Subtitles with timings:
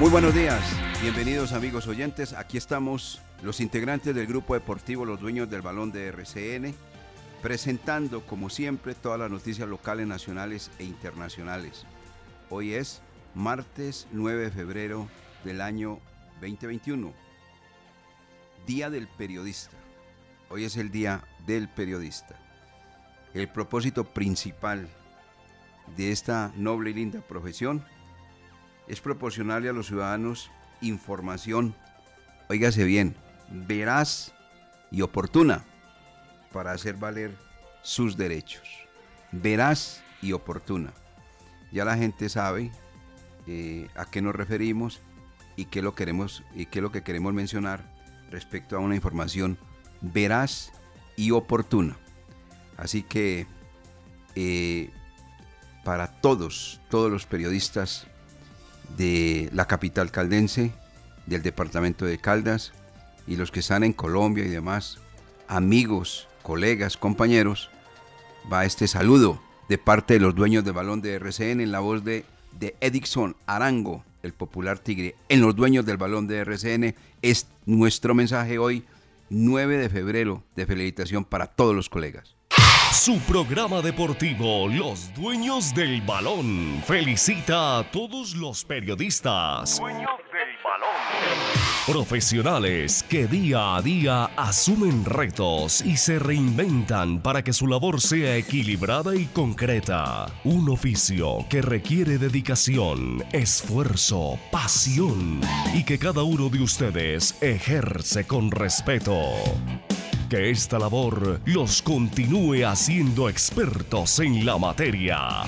[0.00, 0.64] Muy buenos días,
[1.02, 2.32] bienvenidos amigos oyentes.
[2.32, 6.74] Aquí estamos los integrantes del grupo deportivo Los Dueños del Balón de RCN,
[7.42, 11.84] presentando como siempre todas las noticias locales, nacionales e internacionales.
[12.48, 13.02] Hoy es
[13.34, 15.06] martes 9 de febrero
[15.44, 15.98] del año
[16.40, 17.12] 2021,
[18.66, 19.76] Día del Periodista.
[20.48, 22.36] Hoy es el Día del Periodista.
[23.34, 24.88] El propósito principal
[25.94, 27.84] de esta noble y linda profesión
[28.90, 31.76] es proporcionarle a los ciudadanos información,
[32.48, 33.14] óigase bien,
[33.48, 34.32] veraz
[34.90, 35.64] y oportuna
[36.52, 37.36] para hacer valer
[37.82, 38.68] sus derechos.
[39.30, 40.92] Veraz y oportuna.
[41.70, 42.72] Ya la gente sabe
[43.46, 45.00] eh, a qué nos referimos
[45.54, 47.84] y qué lo queremos y qué es lo que queremos mencionar
[48.28, 49.56] respecto a una información
[50.00, 50.72] veraz
[51.14, 51.96] y oportuna.
[52.76, 53.46] Así que
[54.34, 54.90] eh,
[55.84, 58.09] para todos, todos los periodistas
[58.96, 60.72] de la capital caldense,
[61.26, 62.72] del departamento de Caldas
[63.26, 64.98] y los que están en Colombia y demás,
[65.48, 67.70] amigos, colegas, compañeros,
[68.52, 72.02] va este saludo de parte de los dueños del balón de RCN en la voz
[72.02, 72.24] de,
[72.58, 76.94] de Edixon Arango, el popular tigre, en los dueños del balón de RCN.
[77.22, 78.84] Es nuestro mensaje hoy,
[79.28, 82.34] 9 de febrero, de felicitación para todos los colegas.
[82.92, 89.80] Su programa deportivo, Los Dueños del Balón, felicita a todos los periodistas.
[91.86, 98.36] Profesionales que día a día asumen retos y se reinventan para que su labor sea
[98.36, 100.26] equilibrada y concreta.
[100.44, 105.40] Un oficio que requiere dedicación, esfuerzo, pasión
[105.74, 109.14] y que cada uno de ustedes ejerce con respeto
[110.30, 115.42] que esta labor los continúe haciendo expertos en la materia.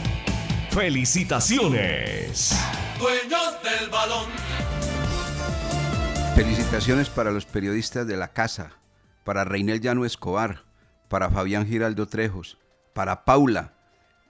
[0.70, 2.52] ¡Felicitaciones!
[2.98, 4.26] Dueños del balón.
[6.34, 8.72] Felicitaciones para los periodistas de la casa,
[9.22, 10.64] para Reinel Llano Escobar,
[11.08, 12.58] para Fabián Giraldo Trejos,
[12.92, 13.74] para Paula,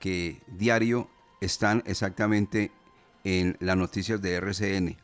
[0.01, 1.09] que diario
[1.41, 2.73] están exactamente
[3.25, 4.99] en las noticias de RCN,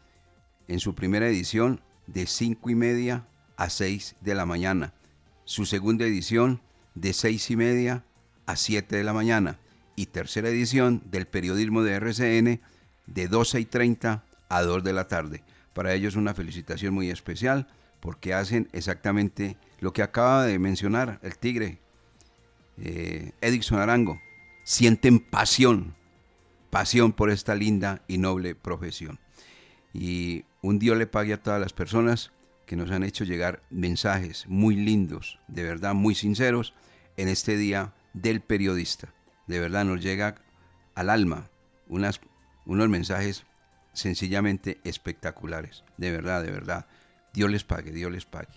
[0.69, 3.27] en su primera edición de 5 y media
[3.57, 4.93] a 6 de la mañana,
[5.49, 6.61] su segunda edición
[6.95, 8.05] de 6 y media
[8.45, 9.59] a 7 de la mañana
[9.97, 12.61] y tercera edición del periodismo de RCN
[13.07, 15.43] de 12 y 30 a 2 de la tarde.
[15.73, 17.67] Para ellos una felicitación muy especial
[18.01, 21.79] porque hacen exactamente lo que acaba de mencionar el tigre
[22.77, 24.21] eh, Edixon Arango.
[24.65, 25.95] Sienten pasión,
[26.69, 29.19] pasión por esta linda y noble profesión.
[29.95, 32.33] Y un Dios le pague a todas las personas
[32.69, 36.75] que nos han hecho llegar mensajes muy lindos, de verdad muy sinceros,
[37.17, 39.15] en este día del periodista.
[39.47, 40.35] De verdad nos llega
[40.95, 41.49] al alma
[41.89, 42.21] unas,
[42.67, 43.47] unos mensajes
[43.95, 45.83] sencillamente espectaculares.
[45.97, 46.87] De verdad, de verdad.
[47.33, 48.53] Dios les pague, Dios les pague.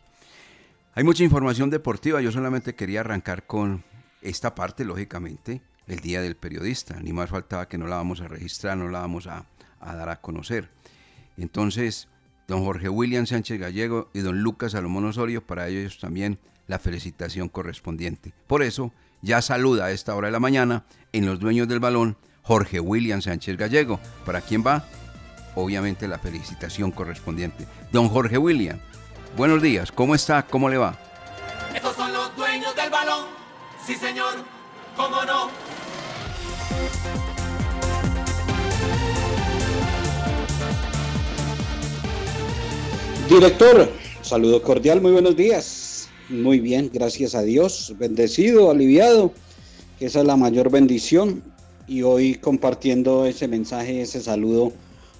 [0.93, 3.85] Hay mucha información deportiva, yo solamente quería arrancar con
[4.21, 6.99] esta parte, lógicamente, el Día del Periodista.
[6.99, 9.45] Ni más faltaba que no la vamos a registrar, no la vamos a,
[9.79, 10.69] a dar a conocer.
[11.37, 12.09] Entonces,
[12.51, 16.37] don Jorge William Sánchez Gallego y don Lucas Salomón Osorio, para ellos también
[16.67, 18.33] la felicitación correspondiente.
[18.45, 20.83] Por eso, ya saluda a esta hora de la mañana
[21.13, 24.01] en los dueños del balón Jorge William Sánchez Gallego.
[24.25, 24.85] ¿Para quién va?
[25.55, 27.65] Obviamente la felicitación correspondiente.
[27.93, 28.79] Don Jorge William,
[29.37, 30.45] Buenos días, ¿cómo está?
[30.45, 30.97] ¿Cómo le va?
[31.73, 33.27] Estos son los dueños del balón.
[33.85, 34.43] Sí, señor.
[34.97, 35.49] ¿Cómo no?
[43.31, 43.89] Director,
[44.23, 46.09] saludo cordial, muy buenos días.
[46.27, 49.31] Muy bien, gracias a Dios, bendecido, aliviado,
[49.97, 51.41] que esa es la mayor bendición.
[51.87, 54.73] Y hoy compartiendo ese mensaje, ese saludo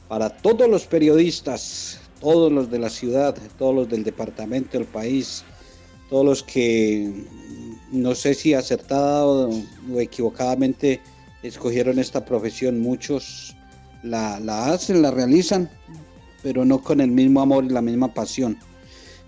[0.09, 5.45] para todos los periodistas, todos los de la ciudad, todos los del departamento, del país,
[6.09, 7.13] todos los que
[7.93, 9.51] no sé si acertada o,
[10.01, 10.99] equivocadamente
[11.43, 13.55] escogieron esta profesión, muchos
[14.03, 15.69] la, la hacen, la realizan,
[16.43, 18.57] pero no con el mismo amor y la misma pasión.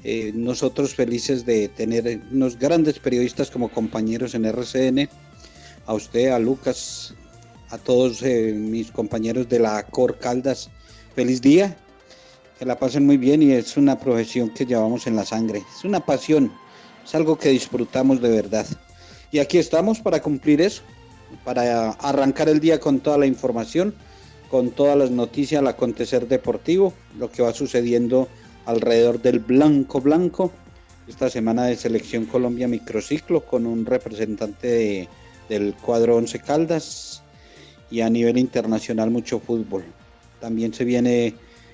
[0.04, 5.10] Eh, nosotros felices de tener unos grandes periodistas como compañeros en RCN,
[5.86, 7.14] a usted, a Lucas,
[7.70, 10.70] a todos eh, mis compañeros de la Cor Caldas,
[11.16, 11.78] feliz día,
[12.60, 15.86] que la pasen muy bien y es una profesión que llevamos en la sangre, es
[15.86, 16.52] una pasión,
[17.04, 18.66] es algo que disfrutamos de verdad.
[19.32, 20.84] Y aquí estamos para cumplir eso,
[21.44, 23.96] para arrancar el día con toda la información
[24.54, 28.28] con todas las noticias al acontecer deportivo, lo que va sucediendo
[28.68, 30.52] alrededor del blanco blanco.
[31.08, 35.10] Esta semana de Selección Colombia Microciclo con un representante
[35.50, 37.24] del cuadro Once Caldas
[37.90, 39.86] y a nivel internacional mucho fútbol.
[40.40, 41.34] También se viene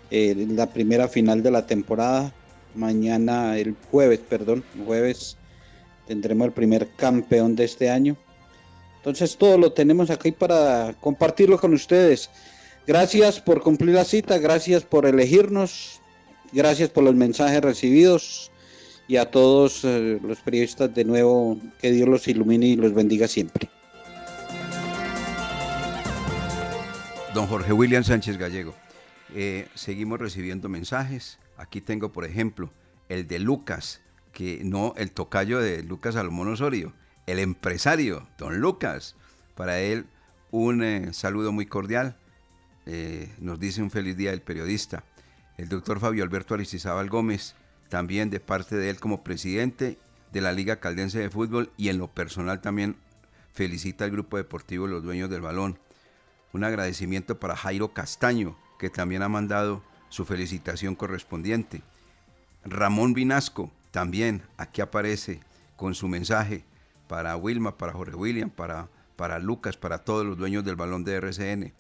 [0.09, 2.33] eh, la primera final de la temporada.
[2.75, 5.35] Mañana, el jueves, perdón, jueves,
[6.07, 8.15] tendremos el primer campeón de este año.
[8.99, 12.29] Entonces todo lo tenemos aquí para compartirlo con ustedes.
[12.89, 16.01] Gracias por cumplir la cita, gracias por elegirnos,
[16.51, 18.51] gracias por los mensajes recibidos
[19.07, 23.27] y a todos eh, los periodistas de nuevo, que Dios los ilumine y los bendiga
[23.27, 23.69] siempre.
[27.35, 28.73] Don Jorge William Sánchez Gallego,
[29.35, 31.37] eh, seguimos recibiendo mensajes.
[31.57, 32.71] Aquí tengo, por ejemplo,
[33.07, 34.01] el de Lucas,
[34.33, 36.93] que no el tocayo de Lucas Salomón Osorio,
[37.27, 39.15] el empresario, don Lucas.
[39.53, 40.07] Para él,
[40.49, 42.15] un eh, saludo muy cordial
[42.91, 45.03] eh, nos dice un feliz día el periodista.
[45.57, 47.53] El doctor Fabio Alberto Aristizábal Gómez,
[47.87, 49.99] también de parte de él como presidente
[50.33, 52.95] de la Liga Caldense de Fútbol y en lo personal también
[53.53, 55.77] felicita al grupo deportivo Los Dueños del Balón.
[56.51, 61.83] Un agradecimiento para Jairo Castaño, que también ha mandado su felicitación correspondiente.
[62.65, 65.41] Ramón Vinasco, también aquí aparece
[65.75, 66.63] con su mensaje
[67.07, 71.13] para Wilma, para Jorge William, para, para Lucas, para todos los dueños del balón de
[71.13, 71.71] RCN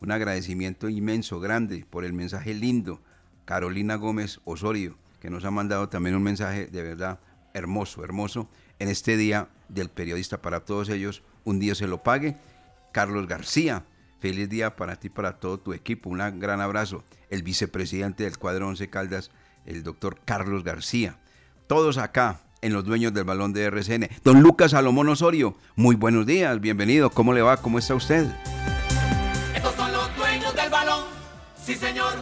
[0.00, 3.00] un agradecimiento inmenso, grande, por el mensaje lindo.
[3.44, 7.20] Carolina Gómez Osorio, que nos ha mandado también un mensaje de verdad
[7.54, 8.48] hermoso, hermoso,
[8.78, 11.22] en este día del periodista para todos ellos.
[11.44, 12.36] Un día se lo pague.
[12.92, 13.84] Carlos García,
[14.20, 16.10] feliz día para ti, para todo tu equipo.
[16.10, 17.04] Un gran abrazo.
[17.30, 19.30] El vicepresidente del cuadro 11 Caldas,
[19.64, 21.18] el doctor Carlos García.
[21.66, 24.08] Todos acá en los dueños del balón de RCN.
[24.24, 27.10] Don Lucas Salomón Osorio, muy buenos días, bienvenido.
[27.10, 27.56] ¿Cómo le va?
[27.58, 28.26] ¿Cómo está usted?
[31.66, 32.12] Sí, señor,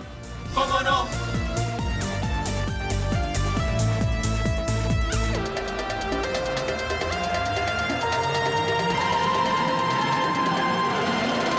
[0.54, 1.04] ¿cómo no?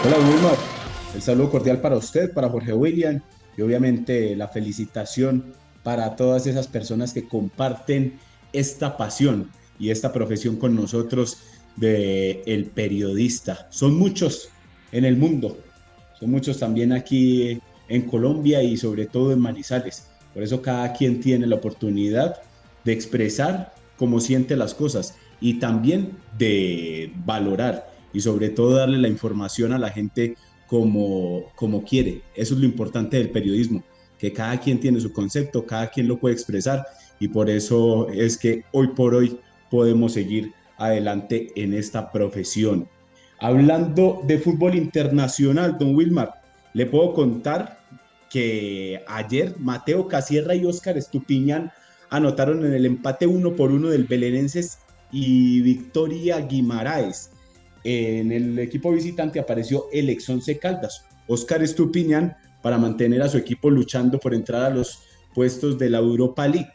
[0.04, 0.58] Hola Wilmar,
[1.14, 3.22] el saludo cordial para usted, para Jorge William
[3.56, 5.54] y obviamente la felicitación
[5.84, 8.18] para todas esas personas que comparten
[8.51, 11.38] esta pasión y esta profesión con nosotros
[11.75, 13.68] de el periodista.
[13.70, 14.50] Son muchos
[14.92, 15.60] en el mundo,
[16.20, 20.08] son muchos también aquí en Colombia y sobre todo en Manizales.
[20.34, 22.42] Por eso cada quien tiene la oportunidad
[22.84, 29.08] de expresar cómo siente las cosas y también de valorar y sobre todo darle la
[29.08, 30.36] información a la gente
[30.68, 32.22] como, como quiere.
[32.36, 33.84] Eso es lo importante del periodismo,
[34.18, 36.86] que cada quien tiene su concepto, cada quien lo puede expresar
[37.20, 39.39] y por eso es que hoy por hoy
[39.70, 42.88] podemos seguir adelante en esta profesión.
[43.39, 46.45] Hablando de fútbol internacional, don Wilmar,
[46.75, 47.79] le puedo contar
[48.29, 51.72] que ayer Mateo Casierra y Óscar Estupiñán
[52.10, 54.79] anotaron en el empate uno por uno del Belenenses
[55.10, 57.32] y Victoria Guimaraes.
[57.86, 63.38] En el equipo visitante apareció el ex Once Caldas, Óscar Estupiñán, para mantener a su
[63.38, 65.00] equipo luchando por entrar a los
[65.34, 66.74] puestos de la Europa League.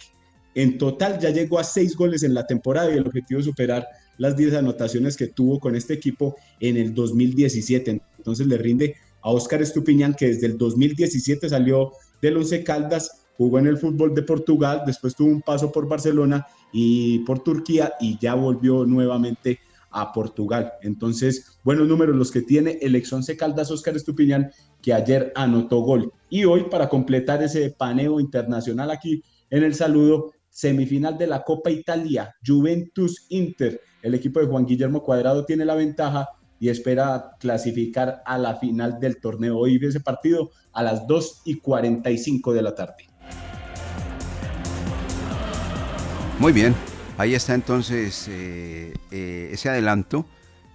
[0.55, 3.87] En total ya llegó a seis goles en la temporada y el objetivo es superar
[4.17, 8.01] las 10 anotaciones que tuvo con este equipo en el 2017.
[8.17, 13.59] Entonces le rinde a Óscar Estupiñán, que desde el 2017 salió del Once Caldas, jugó
[13.59, 18.19] en el fútbol de Portugal, después tuvo un paso por Barcelona y por Turquía y
[18.19, 19.61] ya volvió nuevamente
[19.91, 20.73] a Portugal.
[20.83, 24.51] Entonces, buenos números los que tiene el ex Once Caldas Óscar Estupiñán,
[24.81, 26.13] que ayer anotó gol.
[26.29, 30.33] Y hoy, para completar ese paneo internacional aquí en el saludo.
[30.53, 33.81] Semifinal de la Copa Italia, Juventus Inter.
[34.03, 36.29] El equipo de Juan Guillermo Cuadrado tiene la ventaja
[36.61, 39.59] y espera clasificar a la final del torneo.
[39.59, 43.09] Hoy ese partido a las 2 y 45 de la tarde.
[46.39, 46.75] Muy bien,
[47.19, 50.27] ahí está entonces eh, eh, ese adelanto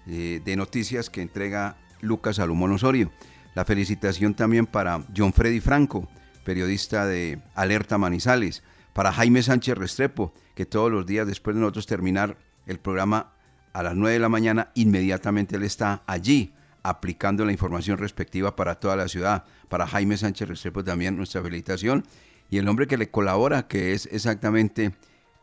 [0.08, 3.12] eh, de noticias que entrega Lucas Salomón Osorio.
[3.54, 6.08] La felicitación también para John Freddy Franco,
[6.44, 8.64] periodista de Alerta Manizales,
[8.94, 13.35] para Jaime Sánchez Restrepo, que todos los días después de nosotros terminar el programa
[13.76, 18.76] a las 9 de la mañana, inmediatamente él está allí aplicando la información respectiva para
[18.76, 19.44] toda la ciudad.
[19.68, 22.06] Para Jaime Sánchez Restrepo también nuestra felicitación.
[22.50, 24.94] Y el hombre que le colabora, que es exactamente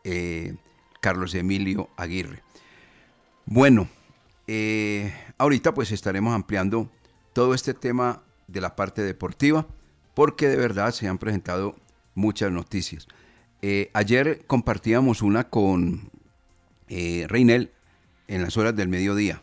[0.03, 0.55] eh,
[0.99, 2.41] Carlos Emilio Aguirre.
[3.45, 3.87] Bueno,
[4.47, 6.89] eh, ahorita pues estaremos ampliando
[7.33, 9.67] todo este tema de la parte deportiva
[10.15, 11.75] porque de verdad se han presentado
[12.15, 13.07] muchas noticias.
[13.61, 16.09] Eh, ayer compartíamos una con
[16.89, 17.73] Reinel
[18.27, 19.41] en las horas del mediodía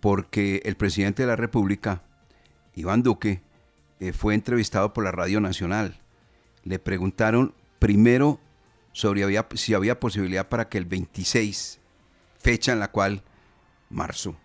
[0.00, 2.02] porque el presidente de la República,
[2.74, 3.42] Iván Duque,
[4.12, 5.98] fue entrevistado por la Radio Nacional.
[6.62, 8.38] Le preguntaron primero
[8.92, 9.24] sobre
[9.54, 11.80] si había posibilidad para que el 26,
[12.38, 13.22] fecha en la cual,
[13.90, 14.36] marzo,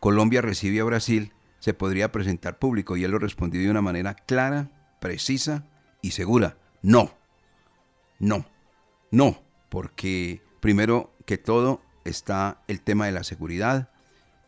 [0.00, 2.96] Colombia recibe a Brasil, se podría presentar público.
[2.96, 5.64] Y él lo respondió de una manera clara, precisa
[6.02, 6.56] y segura.
[6.82, 7.14] No,
[8.18, 8.46] no,
[9.10, 13.88] no, porque primero que todo está el tema de la seguridad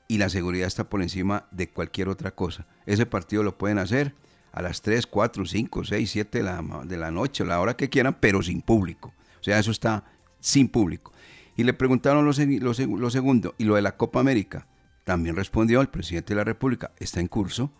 [0.09, 2.67] y la seguridad está por encima de cualquier otra cosa.
[2.87, 4.15] Ese partido lo pueden hacer
[4.53, 7.91] a las 3, 4, 5, 6, 7 de la, de la noche, la hora que
[7.91, 9.13] quieran, pero sin público.
[9.41, 10.05] O sea, eso está
[10.41, 11.13] sin público.
[11.57, 14.67] Y le preguntaron lo, segundo, y lo de la Copa América.
[15.05, 17.73] También respondió el presidente de la República, está en curso.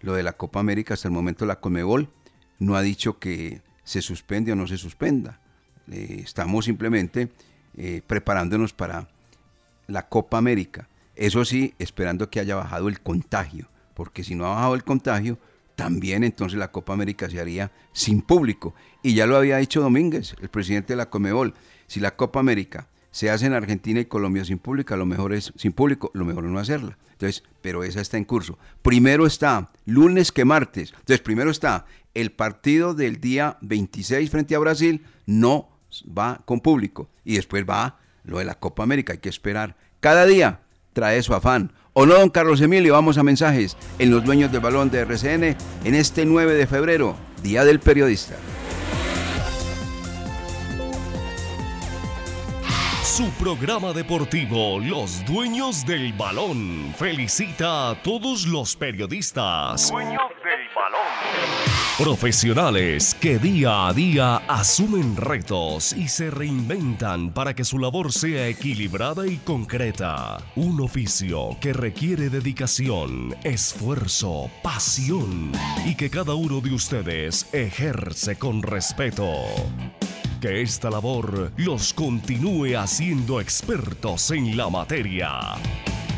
[0.00, 2.08] Lo de la Copa América, hasta el momento la Conmebol
[2.58, 5.40] no ha dicho que se suspende o no se suspenda.
[5.90, 7.30] Eh, estamos simplemente
[7.76, 9.08] eh, preparándonos para
[9.88, 10.88] la Copa América.
[11.16, 15.38] Eso sí, esperando que haya bajado el contagio, porque si no ha bajado el contagio,
[15.74, 18.74] también entonces la Copa América se haría sin público.
[19.02, 21.54] Y ya lo había dicho Domínguez, el presidente de la Comebol.
[21.88, 25.52] Si la Copa América se hace en Argentina y Colombia sin público, lo mejor es
[25.56, 26.98] sin público, lo mejor es no hacerla.
[27.12, 28.58] Entonces, pero esa está en curso.
[28.82, 30.92] Primero está lunes que martes.
[30.92, 35.68] Entonces, primero está el partido del día 26 frente a Brasil, no
[36.06, 37.08] va con público.
[37.24, 39.74] Y después va lo de la Copa América, hay que esperar.
[40.00, 40.60] Cada día
[40.92, 41.72] trae su afán.
[41.94, 42.92] ¿O no, don Carlos Emilio?
[42.92, 47.16] Vamos a mensajes en los dueños del balón de RCN en este 9 de febrero,
[47.42, 48.36] Día del Periodista.
[53.08, 59.90] Su programa deportivo, Los Dueños del Balón, felicita a todos los periodistas.
[59.90, 61.00] Dueños del Balón.
[61.96, 68.46] Profesionales que día a día asumen retos y se reinventan para que su labor sea
[68.46, 70.38] equilibrada y concreta.
[70.54, 75.50] Un oficio que requiere dedicación, esfuerzo, pasión
[75.86, 79.32] y que cada uno de ustedes ejerce con respeto.
[80.40, 85.56] Que esta labor los continúe haciendo expertos en la materia.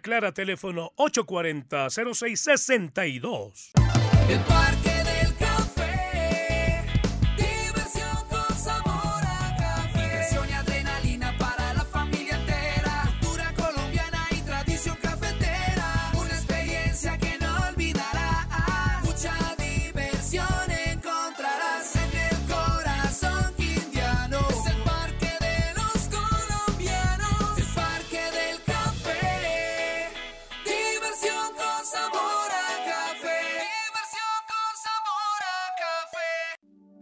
[0.00, 1.88] Clara, teléfono 840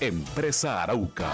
[0.00, 1.30] Empresa Arauca.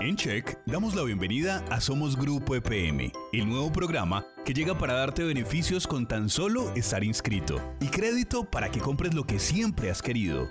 [0.00, 4.94] En Check damos la bienvenida a Somos Grupo EPM, el nuevo programa que llega para
[4.94, 9.90] darte beneficios con tan solo estar inscrito y crédito para que compres lo que siempre
[9.90, 10.48] has querido.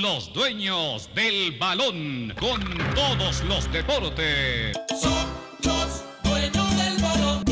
[0.00, 2.60] Los dueños del balón con
[2.94, 4.72] todos los deportes.
[4.96, 5.26] Son
[5.64, 7.44] los dueños del balón.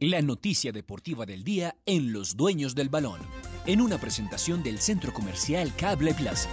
[0.00, 3.22] La noticia deportiva del día en Los Dueños del Balón,
[3.64, 6.50] en una presentación del Centro Comercial Cable Plaza.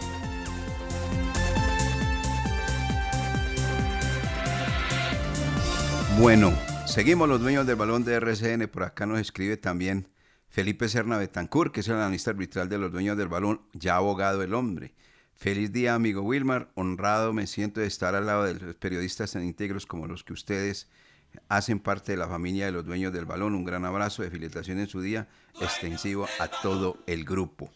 [6.18, 6.54] Bueno,
[6.86, 8.70] seguimos los dueños del balón de RCN.
[8.70, 10.08] Por acá nos escribe también
[10.52, 14.44] Felipe Serna Betancourt, que es el analista arbitral de los dueños del balón, ya abogado
[14.44, 14.94] el hombre.
[15.34, 16.70] Feliz día, amigo Wilmar.
[16.76, 20.34] Honrado me siento de estar al lado de los periodistas tan íntegros como los que
[20.34, 20.90] ustedes
[21.48, 23.56] hacen parte de la familia de los dueños del balón.
[23.56, 25.30] Un gran abrazo de felicitación en su día
[25.62, 27.72] extensivo a todo el grupo.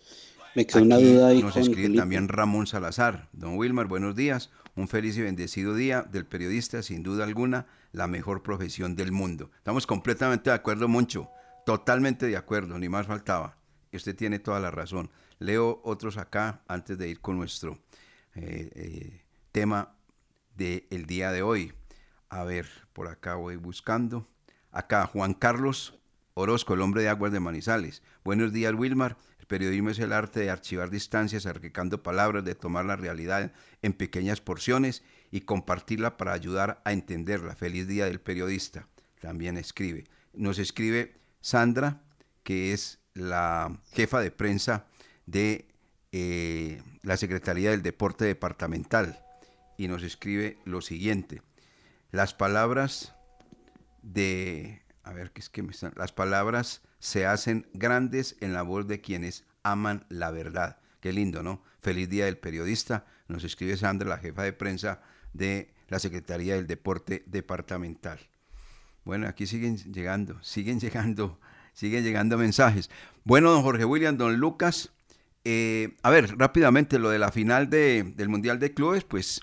[0.53, 1.99] Me quedó una duda ahí Nos escribe Felipe.
[1.99, 3.29] también Ramón Salazar.
[3.31, 4.51] Don Wilmar, buenos días.
[4.75, 9.49] Un feliz y bendecido día del periodista, sin duda alguna, la mejor profesión del mundo.
[9.59, 11.29] Estamos completamente de acuerdo, Moncho.
[11.65, 13.57] Totalmente de acuerdo, ni más faltaba.
[13.91, 15.09] Usted tiene toda la razón.
[15.39, 17.79] Leo otros acá antes de ir con nuestro
[18.35, 19.95] eh, eh, tema
[20.55, 21.73] del día de hoy.
[22.29, 24.27] A ver, por acá voy buscando.
[24.71, 25.97] Acá, Juan Carlos
[26.35, 28.03] Orozco, el hombre de aguas de Manizales.
[28.23, 29.17] Buenos días, Wilmar.
[29.39, 33.93] El periodismo es el arte de archivar distancias, arquicando palabras, de tomar la realidad en
[33.93, 35.01] pequeñas porciones
[35.31, 37.55] y compartirla para ayudar a entenderla.
[37.55, 38.87] Feliz día del periodista.
[39.19, 40.03] También escribe.
[40.33, 42.01] Nos escribe Sandra,
[42.41, 44.87] que es la jefa de prensa
[45.27, 45.67] de
[46.11, 49.23] eh, la Secretaría del Deporte Departamental.
[49.77, 51.43] Y nos escribe lo siguiente.
[52.09, 53.13] Las palabras
[54.01, 55.93] de, a ver, ¿qué es que me están?
[55.95, 60.79] Las palabras se hacen grandes en la voz de quienes aman la verdad.
[60.99, 61.61] Qué lindo, ¿no?
[61.79, 63.05] Feliz día del periodista.
[63.27, 64.99] Nos escribe Sandra, la jefa de prensa
[65.33, 68.19] de la Secretaría del Deporte Departamental.
[69.05, 71.39] Bueno, aquí siguen llegando, siguen llegando,
[71.73, 72.89] siguen llegando mensajes.
[73.23, 74.91] Bueno, don Jorge William, don Lucas,
[75.45, 79.41] eh, a ver, rápidamente lo de la final de- del Mundial de Clubes, pues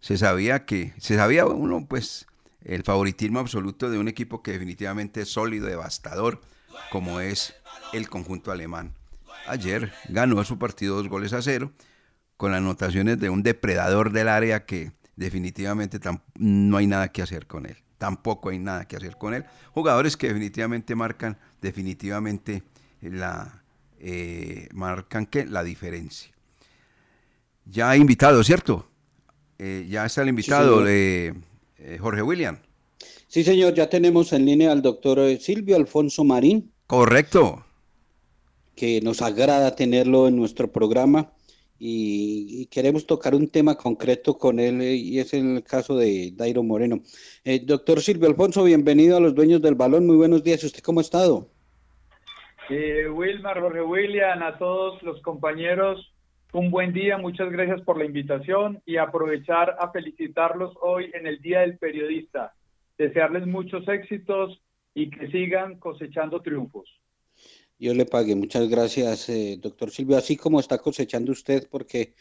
[0.00, 2.26] se sabía que, se sabía uno, pues,
[2.64, 6.40] el favoritismo absoluto de un equipo que definitivamente es sólido, devastador,
[6.90, 7.54] como es
[7.92, 8.94] el conjunto alemán.
[9.46, 11.72] Ayer ganó su partido dos goles a cero,
[12.36, 15.98] con las anotaciones de un depredador del área que definitivamente
[16.38, 17.76] no hay nada que hacer con él.
[18.02, 19.44] Tampoco hay nada que hacer con él.
[19.72, 22.64] Jugadores que definitivamente marcan definitivamente
[23.00, 23.62] la
[24.00, 26.32] eh, marcan que la diferencia.
[27.64, 28.88] Ya hay invitado, ¿cierto?
[29.56, 31.32] Eh, ya está el invitado de
[31.78, 32.58] eh, Jorge William.
[33.28, 37.64] Sí, señor, ya tenemos en línea al doctor eh, Silvio Alfonso Marín, Correcto.
[38.74, 41.31] que nos agrada tenerlo en nuestro programa
[41.84, 46.62] y, queremos tocar un tema concreto con él eh, y es el caso de Dairo
[46.62, 47.00] Moreno.
[47.44, 50.06] Eh, doctor Silvio Alfonso, bienvenido a los dueños del balón.
[50.06, 50.62] Muy buenos días.
[50.62, 51.48] ¿Usted cómo ha estado?
[52.70, 56.14] Eh, Wilmar, Jorge William, a todos los compañeros,
[56.52, 61.40] un buen día, muchas gracias por la invitación y aprovechar a felicitarlos hoy en el
[61.40, 62.54] Día del Periodista,
[62.96, 64.62] desearles muchos éxitos
[64.94, 67.01] y que sigan cosechando triunfos.
[67.82, 68.34] Yo le pague.
[68.36, 70.16] Muchas gracias, eh, doctor Silvio.
[70.16, 72.14] Así como está cosechando usted, porque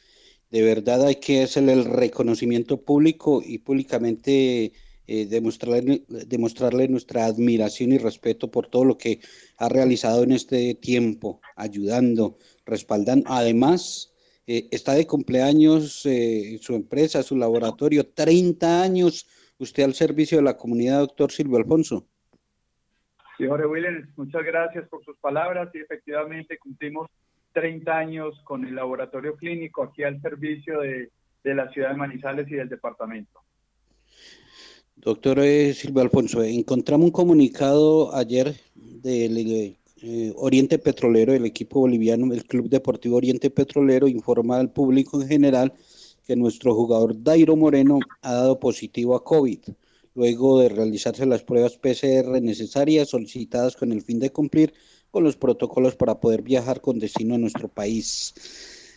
[0.50, 4.74] de verdad hay que hacerle el reconocimiento público y públicamente
[5.08, 9.20] eh, demostrarle, demostrarle nuestra admiración y respeto por todo lo que
[9.58, 13.26] ha realizado en este tiempo, ayudando, respaldando.
[13.30, 14.08] Además,
[14.48, 19.28] Eh, está de cumpleaños eh, su empresa, su laboratorio, 30 años
[19.60, 22.11] usted al servicio de la comunidad, doctor Silvio Alfonso.
[23.42, 23.66] Sí, Jorge
[24.18, 27.10] muchas gracias por sus palabras y efectivamente cumplimos
[27.54, 31.10] 30 años con el laboratorio clínico aquí al servicio de,
[31.44, 33.40] la ciudad de Manizales y del departamento.
[34.96, 42.32] Doctor eh, Silvio Alfonso, encontramos un comunicado ayer del eh, Oriente Petrolero, el equipo boliviano,
[42.32, 45.74] el Club Deportivo Oriente Petrolero, informa al público en general
[46.28, 49.62] que nuestro jugador Dairo Moreno ha dado positivo a COVID
[50.16, 54.74] luego de realizarse las pruebas PCR necesarias solicitadas con el fin de cumplir
[55.10, 58.34] con los protocolos para poder viajar con destino a nuestro país.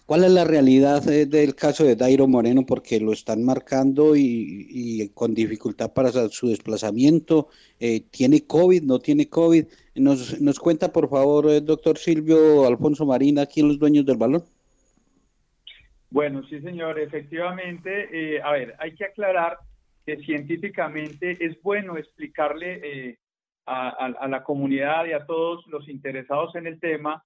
[0.07, 2.66] ¿Cuál es la realidad eh, del caso de Dairo Moreno?
[2.66, 7.48] Porque lo están marcando y, con dificultad para su desplazamiento.
[7.81, 8.83] Eh, ¿Tiene COVID?
[8.83, 9.64] ¿No tiene COVID?
[9.94, 14.05] Nos, nos cuenta, por favor, el eh, doctor Silvio Alfonso Marina, aquí en Los Dueños
[14.05, 14.44] del Balón.
[16.11, 18.42] Bueno, sí, señor, efectivamente.
[18.42, 19.57] a ver, hay que aclarar
[20.05, 23.19] que científicamente es bueno explicarle eh,
[23.67, 27.25] a, la comunidad y a todos los interesados en el tema,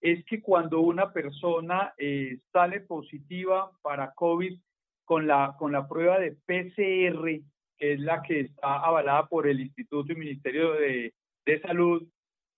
[0.00, 4.58] es que cuando una persona eh, sale positiva para COVID
[5.04, 7.40] con la, con la prueba de PCR,
[7.78, 11.14] que es la que está avalada por el Instituto y Ministerio de,
[11.62, 12.06] Salud,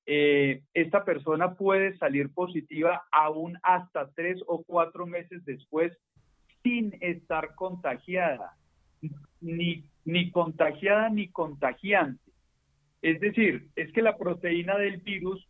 [0.04, 5.96] eh, esta persona puede salir positiva aún hasta tres o cuatro meses después
[6.64, 8.56] sin estar contagiada
[9.40, 12.30] ni, ni contagiada ni contagiante.
[13.02, 15.46] Es decir, es que la proteína del virus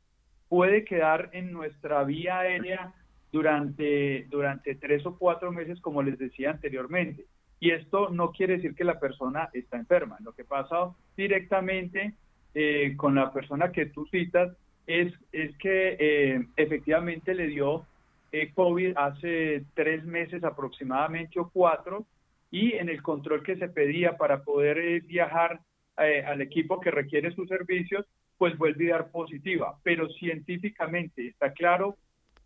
[0.48, 2.92] puede quedar en nuestra vía aérea
[3.32, 7.24] durante, durante tres o cuatro meses, como les decía anteriormente.
[7.60, 10.16] Y esto no quiere decir que la persona está enferma.
[10.20, 12.14] Lo que pasa directamente
[12.54, 17.86] eh, con la persona que tú citas es, es que eh, efectivamente le dio
[18.32, 22.06] eh, COVID hace tres meses aproximadamente o cuatro,
[22.50, 25.60] y en el control que se pedía para poder eh, viajar
[25.98, 28.06] eh, al equipo que requiere sus servicios,
[28.38, 29.78] pues vuelve a dar positiva.
[29.82, 31.96] Pero científicamente está claro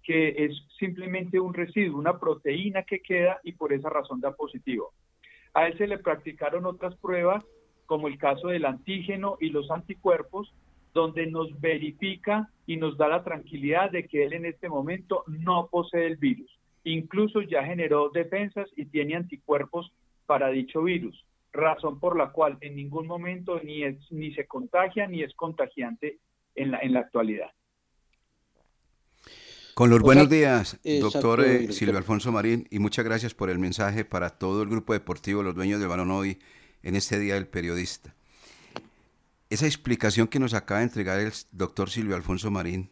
[0.03, 4.93] que es simplemente un residuo, una proteína que queda y por esa razón da positivo.
[5.55, 7.43] A él se le practicaron otras pruebas,
[7.87, 10.53] como el caso del antígeno y los anticuerpos,
[10.93, 15.69] donde nos verifica y nos da la tranquilidad de que él en este momento no
[15.71, 16.51] posee el virus
[16.85, 19.93] incluso ya generó defensas y tiene anticuerpos
[20.27, 25.07] para dicho virus, razón por la cual en ningún momento ni, es, ni se contagia
[25.07, 26.19] ni es contagiante
[26.55, 27.51] en la, en la actualidad.
[29.75, 34.05] Con los buenos días, doctor eh, Silvio Alfonso Marín, y muchas gracias por el mensaje
[34.05, 36.39] para todo el grupo deportivo, los dueños del balón hoy,
[36.85, 38.15] en este Día del Periodista.
[39.51, 42.91] Esa explicación que nos acaba de entregar el doctor Silvio Alfonso Marín,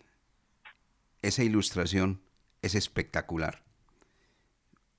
[1.23, 2.21] esa ilustración
[2.63, 3.63] es espectacular.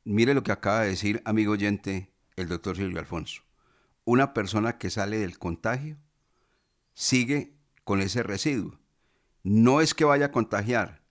[0.05, 3.43] Mire lo que acaba de decir, amigo oyente, el doctor Silvio Alfonso.
[4.03, 5.97] Una persona que sale del contagio
[6.93, 8.77] sigue con ese residuo.
[9.43, 11.03] No es que vaya a contagiar,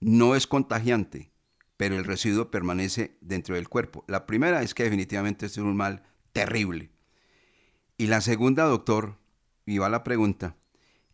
[0.00, 1.30] no es contagiante,
[1.76, 4.04] pero el residuo permanece dentro del cuerpo.
[4.08, 6.90] La primera es que definitivamente este es un mal terrible.
[7.96, 9.18] Y la segunda, doctor,
[9.66, 10.56] y va la pregunta,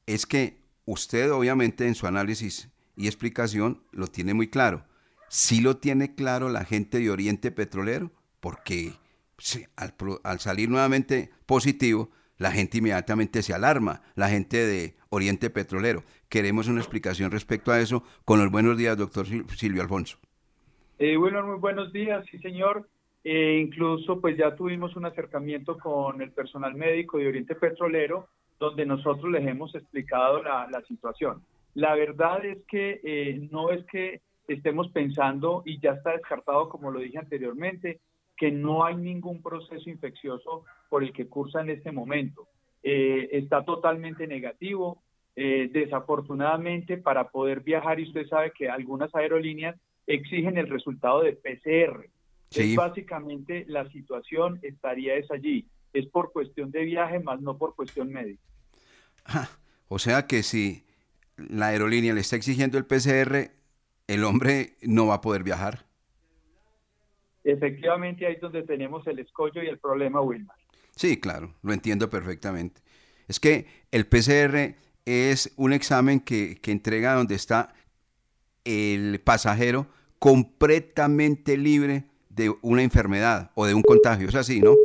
[0.07, 4.87] es que usted obviamente en su análisis y explicación lo tiene muy claro
[5.33, 8.93] sí lo tiene claro la gente de Oriente Petrolero, porque
[9.77, 16.03] al, salir nuevamente positivo, la gente inmediatamente se alarma, la gente de Oriente Petrolero.
[16.29, 19.25] Queremos una explicación respecto a eso con los buenos días, doctor
[19.57, 20.19] Silvio Alfonso.
[20.99, 22.87] Eh, bueno, muy buenos días, sí señor.
[23.25, 28.29] Eh, incluso pues ya tuvimos un acercamiento con el personal médico de Oriente Petrolero,
[28.61, 31.43] donde nosotros les hemos explicado la, situación.
[31.73, 36.91] La verdad es que eh, no es que estemos pensando, y ya está descartado, como
[36.91, 38.01] lo dije anteriormente,
[38.37, 42.49] que no hay ningún proceso infeccioso por el que cursa en este momento.
[42.83, 45.03] Eh, está totalmente negativo.
[45.35, 49.77] Eh, desafortunadamente, para poder viajar, y usted sabe que algunas aerolíneas
[50.07, 52.11] exigen el resultado de PCR.
[52.51, 52.77] Sí.
[52.77, 55.67] básicamente la situación estaría es allí.
[55.95, 58.43] Es por cuestión de viaje, más no por cuestión médica.
[59.89, 60.85] o sea que si
[61.37, 63.53] la aerolínea le está exigiendo el PCR,
[64.07, 65.85] el hombre no va a poder viajar.
[67.45, 70.57] Efectivamente, ahí es donde tenemos el escollo y el problema, Wilmar.
[70.95, 72.81] Sí, claro, lo entiendo perfectamente.
[73.27, 77.73] Es que el PCR es un examen que, que entrega donde está
[78.65, 79.87] el pasajero
[80.19, 84.29] completamente libre de una enfermedad o de un contagio.
[84.29, 84.77] Es así, ¿no?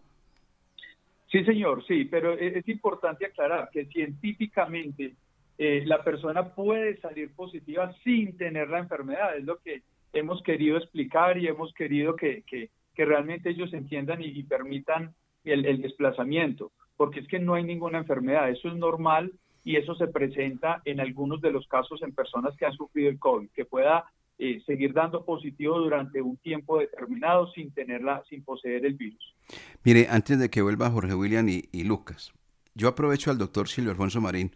[1.32, 5.14] Sí, señor, sí, pero e-, es importante aclarar que científicamente
[5.58, 9.36] eh, la persona puede salir positiva sin tener la enfermedad.
[9.38, 9.82] Es lo que
[10.14, 16.72] hemos querido explicar y hemos querido que, que, realmente ellos entiendan y, permitan el, desplazamiento,
[16.96, 19.32] porque es que no hay ninguna enfermedad, eso es normal
[19.64, 23.20] y eso se presenta en algunos de los casos en personas que han sufrido el
[23.20, 24.06] COVID, que pueda
[24.40, 29.36] eh, seguir dando positivo durante un tiempo determinado sin tenerla, sin poseer el virus.
[29.84, 32.34] Mire, antes de que vuelva Jorge William y, y Lucas,
[32.74, 34.52] yo aprovecho al doctor Silvio Alfonso Marín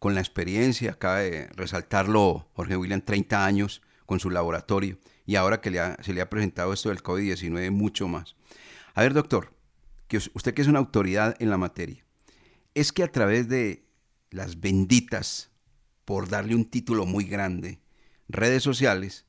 [0.00, 5.60] con la experiencia, acaba de resaltarlo Jorge William, 30 años con su laboratorio y ahora
[5.60, 5.70] que
[6.02, 8.34] se le ha presentado esto del COVID-19 mucho más.
[8.94, 9.52] A ver, doctor,
[10.08, 12.04] que usted que es una autoridad en la materia,
[12.74, 13.84] es que a través de
[14.30, 15.50] las benditas,
[16.04, 17.78] por darle un título muy grande,
[18.28, 19.26] redes sociales,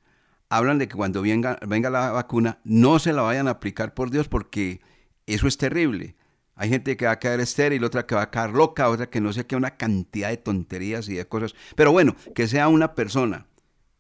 [0.50, 4.28] hablan de que cuando venga la vacuna no se la vayan a aplicar por Dios
[4.28, 4.82] porque
[5.26, 6.16] eso es terrible.
[6.62, 9.20] Hay gente que va a quedar estéril, otra que va a quedar loca, otra que
[9.20, 11.56] no sé qué, una cantidad de tonterías y de cosas.
[11.76, 13.48] Pero bueno, que sea una persona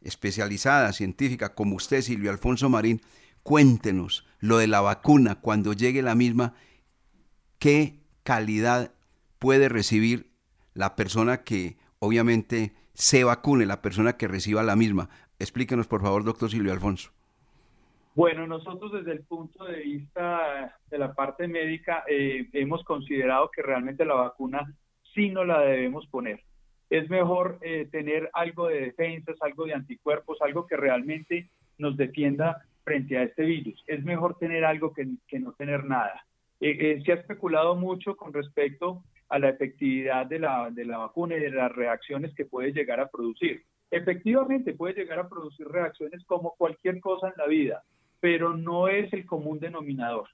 [0.01, 3.01] especializada, científica, como usted, Silvio Alfonso Marín,
[3.41, 6.53] cuéntenos lo de la vacuna, cuando llegue la misma,
[7.57, 8.93] qué calidad
[9.39, 10.31] puede recibir
[10.75, 15.09] la persona que obviamente se vacune, la persona que reciba la misma.
[15.39, 17.09] Explíquenos, por favor, doctor Silvio Alfonso.
[18.13, 23.61] Bueno, nosotros desde el punto de vista de la parte médica eh, hemos considerado que
[23.61, 24.75] realmente la vacuna
[25.13, 26.41] sí no la debemos poner.
[26.89, 32.65] Es mejor eh, tener algo de defensas, algo de anticuerpos, algo que realmente nos defienda
[32.83, 33.81] frente a este virus.
[33.87, 35.07] Es mejor tener algo que,
[35.39, 36.25] no tener nada.
[36.59, 41.37] Eh, se ha especulado mucho con respecto a la efectividad de la, de la vacuna
[41.37, 43.63] y de las reacciones que puede llegar a producir.
[43.89, 47.83] Efectivamente puede llegar a producir reacciones como cualquier cosa en la vida,
[48.21, 50.29] pero no es el común denominador.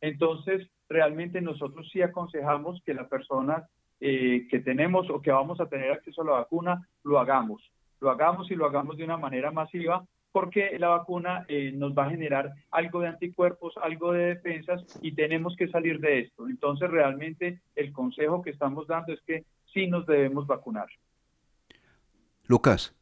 [0.00, 3.68] Entonces, realmente nosotros sí aconsejamos que la persona
[4.00, 7.62] eh, que tenemos o que vamos a tener acceso a la vacuna, lo hagamos.
[8.00, 12.06] Lo hagamos y lo hagamos de una manera masiva porque la vacuna eh, nos va
[12.06, 16.48] a generar algo de anticuerpos, algo de defensas y tenemos que salir de esto.
[16.48, 20.88] Entonces, realmente el consejo que estamos dando es que sí nos debemos vacunar.
[22.46, 22.94] Lucas.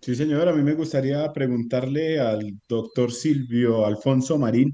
[0.00, 4.72] Sí, señor, a mí me gustaría preguntarle al doctor Silvio Alfonso Marín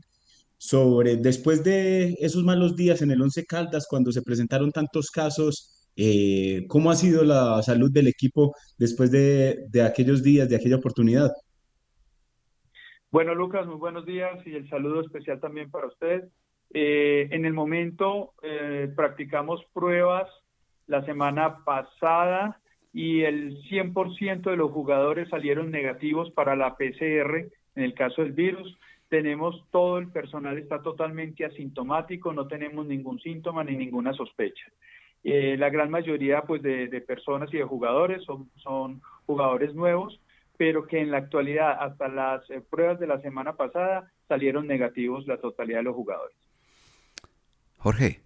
[0.58, 5.90] sobre, después de esos malos días en el Once Caldas, cuando se presentaron tantos casos,
[5.96, 11.30] eh, ¿cómo ha sido la salud del equipo después de, aquellos días, de aquella oportunidad?
[13.10, 16.28] Bueno, Lucas, muy buenos días y el saludo especial también para usted.
[16.72, 20.28] Eh, en el momento eh, practicamos pruebas
[20.86, 22.60] la semana pasada
[22.94, 28.32] y el 100% de los jugadores salieron negativos para la PCR en el caso del
[28.32, 28.78] virus.
[29.08, 34.66] Tenemos todo el personal está totalmente asintomático, no tenemos ningún síntoma ni ninguna sospecha.
[35.24, 40.20] Eh, la gran mayoría pues de, personas y de jugadores son, jugadores nuevos,
[40.56, 45.26] pero que en la actualidad hasta las eh, pruebas de la semana pasada salieron negativos
[45.26, 46.36] la totalidad de los jugadores.
[47.78, 48.23] Jorge.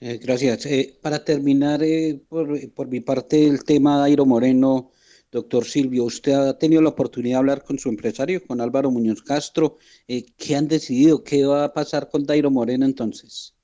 [0.00, 0.66] Eh, gracias.
[0.66, 4.90] Eh, para terminar, eh, por, por, mi parte, el tema de Airo Moreno,
[5.30, 9.22] doctor Silvio, usted ha tenido la oportunidad de hablar con su empresario, con Álvaro Muñoz
[9.22, 9.76] Castro.
[10.06, 11.22] ¿Qué han decidido?
[11.22, 13.54] ¿Qué va a pasar con Dairo Moreno entonces?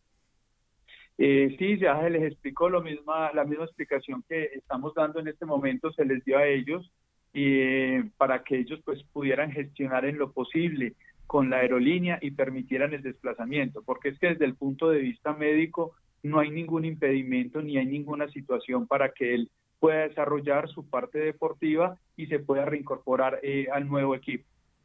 [1.16, 5.46] sí, ya se les explicó lo misma, la misma explicación que estamos dando en este
[5.46, 6.90] momento, se les dio a ellos
[7.32, 10.94] y para que ellos pues pudieran gestionar en lo posible
[11.26, 15.32] con la aerolínea y permitieran el desplazamiento, porque es que desde el punto de vista
[15.32, 20.88] médico no hay ningún impedimento ni hay ninguna situación para que él pueda desarrollar su
[20.88, 24.44] parte deportiva y se pueda reincorporar eh, al nuevo equipo.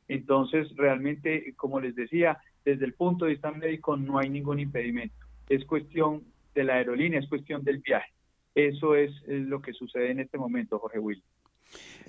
[0.09, 5.15] Entonces, realmente, como les decía, desde el punto de vista médico no hay ningún impedimento.
[5.47, 6.23] Es cuestión
[6.53, 8.11] de la aerolínea, es cuestión del viaje.
[8.55, 11.23] Eso es, lo que sucede en este momento, Jorge Will.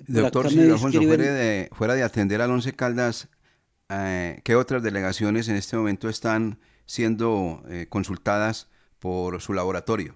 [0.07, 3.29] Doctor Silvio Alfonso, fuera de, fuera de atender al Once Caldas,
[3.91, 10.15] eh, ¿qué otras delegaciones en este momento están siendo eh, consultadas por su laboratorio?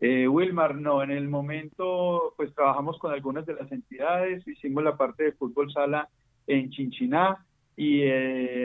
[0.00, 4.96] Eh, Wilmar, no, en el momento pues trabajamos con algunas de las entidades, hicimos la
[4.96, 6.08] parte de fútbol sala
[6.46, 7.44] en Chinchiná
[7.76, 8.08] y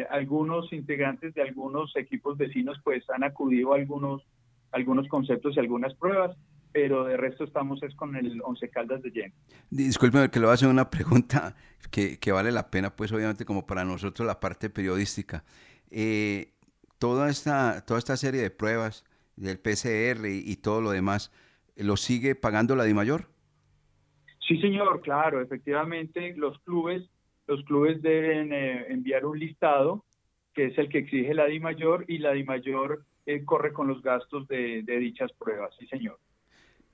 [0.10, 4.23] algunos integrantes de algunos equipos vecinos pues han acudido a algunos,
[4.71, 6.36] algunos conceptos y algunas pruebas
[6.73, 9.33] pero de resto estamos es con el Once Caldas de Yen.
[9.69, 11.55] Disculpe que le voy a hacer una pregunta
[11.91, 15.43] que, que, vale la pena, pues obviamente como para nosotros la parte periodística.
[15.91, 16.51] Eh,
[16.97, 19.05] toda, esta, toda esta serie de pruebas
[19.36, 21.31] del PCR y, todo lo demás,
[21.75, 23.27] ¿lo sigue pagando la DIMAYOR?
[24.47, 27.07] Sí, señor, claro, efectivamente los clubes,
[27.47, 30.03] los clubes deben eh, enviar un listado
[30.53, 34.47] que es el que exige la DIMAYOR y la DIMAYOR eh, corre con los gastos
[34.47, 36.19] de, de dichas pruebas, sí, señor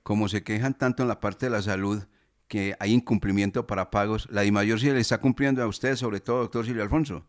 [0.02, 2.02] como se quejan tanto en la parte de la salud,
[2.48, 4.28] que hay incumplimiento para pagos.
[4.30, 7.24] La DIMAYOR sí le está cumpliendo a usted, sobre todo, doctor Silvio Alfonso.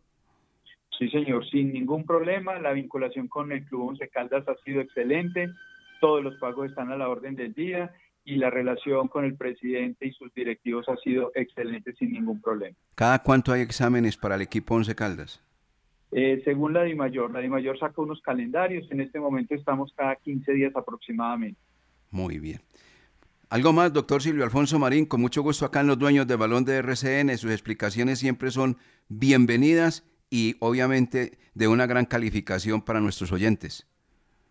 [0.98, 2.58] Sí, señor, sin ningún problema.
[2.58, 5.48] La vinculación con el Club Once Caldas ha sido excelente.
[6.00, 7.92] Todos los pagos están a la orden del día
[8.24, 12.76] y la relación con el presidente y sus directivos ha sido excelente sin ningún problema.
[12.94, 15.42] ¿Cada cuánto hay exámenes para el equipo Once Caldas?
[16.12, 18.90] Eh, según la DIMAYOR, la DIMAYOR saca unos calendarios.
[18.90, 21.58] En este momento estamos cada 15 días aproximadamente.
[22.12, 22.60] Muy bien.
[23.48, 26.64] Algo más, doctor Silvio Alfonso Marín, con mucho gusto acá en los dueños del balón
[26.64, 27.36] de RCN.
[27.36, 28.76] Sus explicaciones siempre son
[29.08, 33.86] bienvenidas y obviamente de una gran calificación para nuestros oyentes.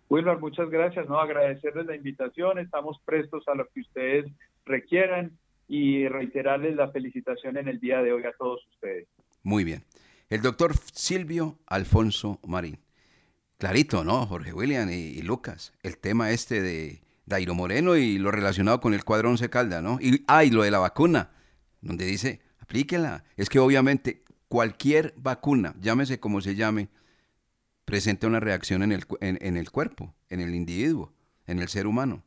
[0.10, 1.20] Wilmar, muchas gracias, ¿no?
[1.20, 4.26] Agradecerles la invitación, estamos prestos a lo que ustedes
[4.66, 9.08] requieran y reiterarles la felicitación en el día de hoy a todos ustedes.
[9.44, 9.84] Muy bien.
[10.30, 12.80] El doctor Silvio Alfonso Marín.
[13.58, 14.26] Clarito, ¿no?
[14.26, 15.74] Jorge William y Lucas.
[15.84, 19.98] El tema este de Dairo Moreno y lo relacionado con el cuadro 11 Calda, ¿no?
[20.02, 21.32] Y, ah, lo de la vacuna,
[21.82, 23.24] donde dice, aplíquela.
[23.38, 26.90] Es que obviamente cualquier vacuna, llámese como se llame,
[27.86, 31.14] presenta una reacción en el, en, el cuerpo, en el individuo,
[31.48, 32.22] en el ser humano.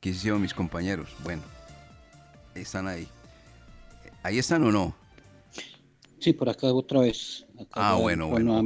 [0.00, 1.16] ¿Qué hicieron mis compañeros?
[1.22, 1.42] Bueno,
[2.54, 3.08] están ahí.
[4.22, 5.01] ¿Ahí están o no?
[6.22, 7.44] Sí, por acá otra vez.
[7.72, 8.64] ah, bueno, bueno.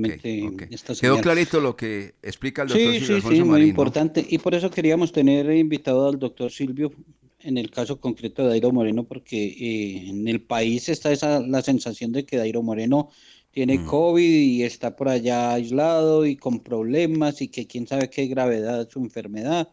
[1.00, 4.26] Quedó clarito lo que explica el doctor sí, Silvio Sí, sí, muy importante.
[4.28, 6.92] Y por eso queríamos tener invitado al doctor Silvio
[7.40, 11.62] en el caso concreto de Dairo Moreno, porque eh, en el país está esa la
[11.62, 13.08] sensación de que Dairo Moreno
[13.52, 13.86] tiene mm.
[13.86, 18.82] COVID y está por allá aislado y con problemas y que quién sabe qué gravedad
[18.82, 19.70] es su enfermedad.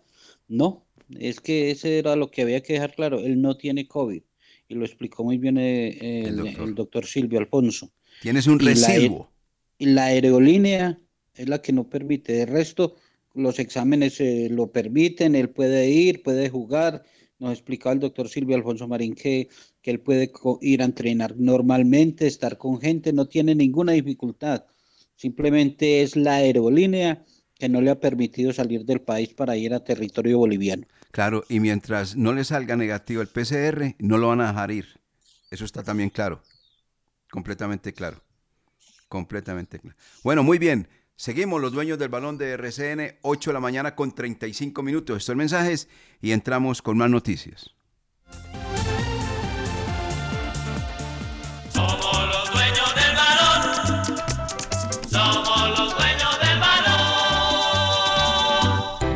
[0.48, 0.86] No,
[1.20, 3.20] es que ese era lo que había que dejar claro.
[3.20, 4.24] Él no tiene COVID
[4.68, 7.06] y lo explicó muy bien eh, el, doctor.
[7.06, 7.92] Silvio Alfonso.
[8.22, 9.30] Tienes un residuo.
[9.78, 11.00] Y la, aerolínea
[11.36, 12.34] es la que no permite.
[12.34, 12.96] De resto,
[13.34, 17.04] los exámenes eh, lo permiten, él puede ir, puede jugar.
[17.40, 19.50] Nos explicaba el doctor Silvio Alfonso Marín que,
[19.82, 24.66] que él puede ir a entrenar normalmente, estar con gente, no tiene ninguna dificultad.
[25.16, 29.84] Simplemente es la aerolínea que no le ha permitido salir del país para ir a
[29.84, 30.86] territorio boliviano.
[31.14, 35.00] Claro, y mientras no le salga negativo el PCR, no lo van a dejar ir.
[35.52, 36.42] Eso está también claro.
[37.30, 38.20] Completamente claro.
[39.10, 39.96] Completamente claro.
[40.24, 40.88] Bueno, muy bien.
[41.16, 45.18] Seguimos los dueños del balón de RCN, 8 de la mañana con 35 minutos.
[45.18, 45.88] Estos mensajes
[46.20, 47.76] y entramos con más noticias.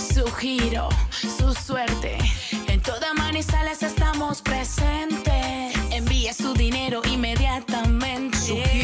[0.00, 2.18] su giro, su suerte.
[2.68, 5.74] En toda Manizales estamos presentes.
[5.90, 8.83] Envía su dinero inmediatamente.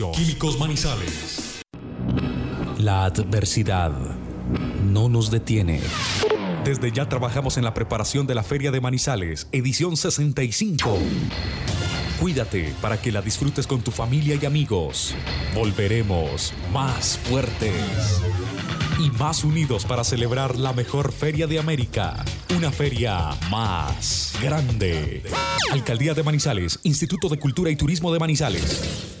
[0.09, 1.61] Químicos Manizales.
[2.79, 3.91] La adversidad
[4.83, 5.79] no nos detiene.
[6.63, 10.97] Desde ya trabajamos en la preparación de la Feria de Manizales, edición 65.
[12.19, 15.13] Cuídate para que la disfrutes con tu familia y amigos.
[15.53, 18.21] Volveremos más fuertes
[18.99, 22.25] y más unidos para celebrar la mejor feria de América.
[22.57, 25.21] Una feria más grande.
[25.71, 29.20] Alcaldía de Manizales, Instituto de Cultura y Turismo de Manizales.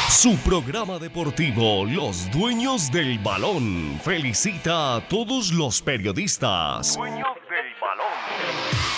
[0.08, 6.96] Su programa deportivo, Los Dueños del Balón, felicita a todos los periodistas.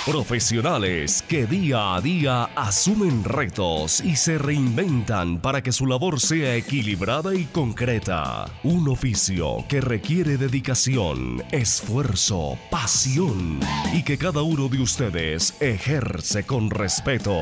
[0.06, 6.56] Profesionales que día a día asumen retos y se reinventan para que su labor sea
[6.56, 8.44] equilibrada y concreta.
[8.64, 13.60] Un oficio que requiere dedicación, esfuerzo, pasión
[13.94, 17.40] y que cada uno de ustedes ejerce con respeto.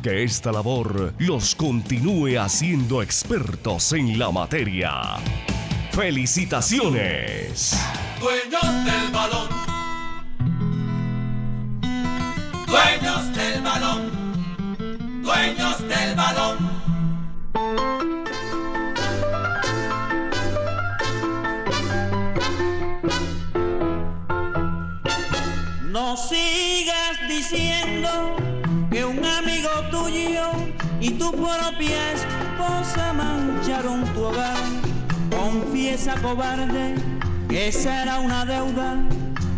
[0.00, 5.16] Que esta labor los continúe haciendo expertos en la materia.
[5.90, 7.76] ¡Felicitaciones!
[8.20, 9.57] Dueños del balón.
[15.28, 16.56] Dueños del balón.
[25.90, 28.36] No sigas diciendo
[28.90, 30.50] que un amigo tuyo
[30.98, 34.56] y tu propia esposa mancharon tu hogar.
[35.30, 36.94] Confiesa, cobarde,
[37.50, 38.96] que esa era una deuda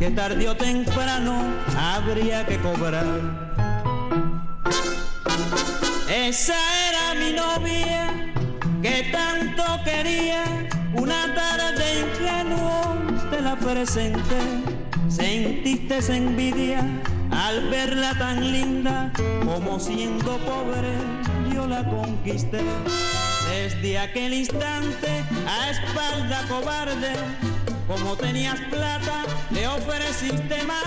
[0.00, 1.44] que tarde o temprano
[1.78, 3.49] habría que cobrar.
[6.20, 6.54] Esa
[6.90, 8.10] era mi novia
[8.82, 10.44] que tanto quería,
[10.92, 12.94] una tarde ingenuo
[13.30, 14.42] te la presenté.
[15.08, 16.84] Sentiste esa envidia
[17.30, 19.10] al verla tan linda,
[19.46, 20.92] como siendo pobre
[21.54, 22.60] yo la conquisté.
[23.48, 27.14] Desde aquel instante, a espalda cobarde,
[27.88, 30.84] como tenías plata, le ofreciste más,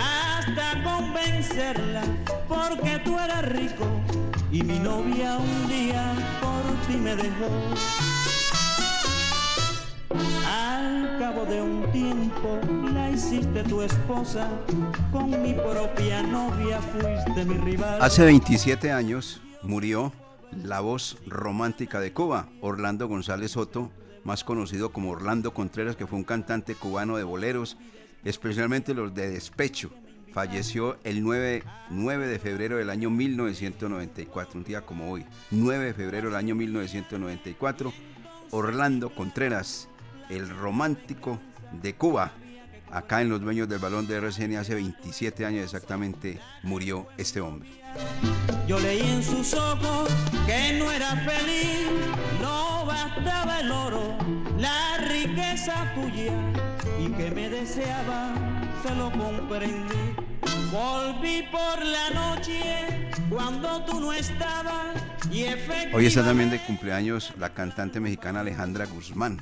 [0.00, 2.02] hasta convencerla,
[2.48, 3.84] porque tú eras rico,
[4.54, 7.50] y mi novia un día por ti me dejó.
[10.48, 12.60] Al cabo de un tiempo
[12.92, 14.48] la hiciste tu esposa,
[15.10, 18.00] con mi propia novia fuiste mi rival.
[18.00, 20.12] Hace 27 años murió
[20.62, 23.90] la voz romántica de Cuba, Orlando González Soto,
[24.22, 27.76] más conocido como Orlando Contreras, que fue un cantante cubano de boleros,
[28.24, 29.90] especialmente los de despecho.
[30.34, 35.94] Falleció el 9, 9 de febrero del año 1994, un día como hoy, 9 de
[35.94, 37.92] febrero del año 1994.
[38.50, 39.88] Orlando Contreras,
[40.28, 41.38] el romántico
[41.70, 42.32] de Cuba,
[42.90, 47.68] acá en Los Dueños del Balón de RCN hace 27 años exactamente murió este hombre.
[48.66, 50.10] Yo leí en sus ojos
[50.46, 51.90] que no era feliz,
[52.42, 54.16] no bastaba el oro,
[54.58, 56.32] la riqueza tuya
[56.98, 58.34] y que me deseaba,
[58.82, 60.23] se lo comprendí.
[60.74, 62.60] Volví por la noche
[63.30, 64.96] cuando tú no estabas
[65.30, 65.44] y.
[65.94, 69.38] Hoy está también de cumpleaños la cantante mexicana Alejandra Guzmán.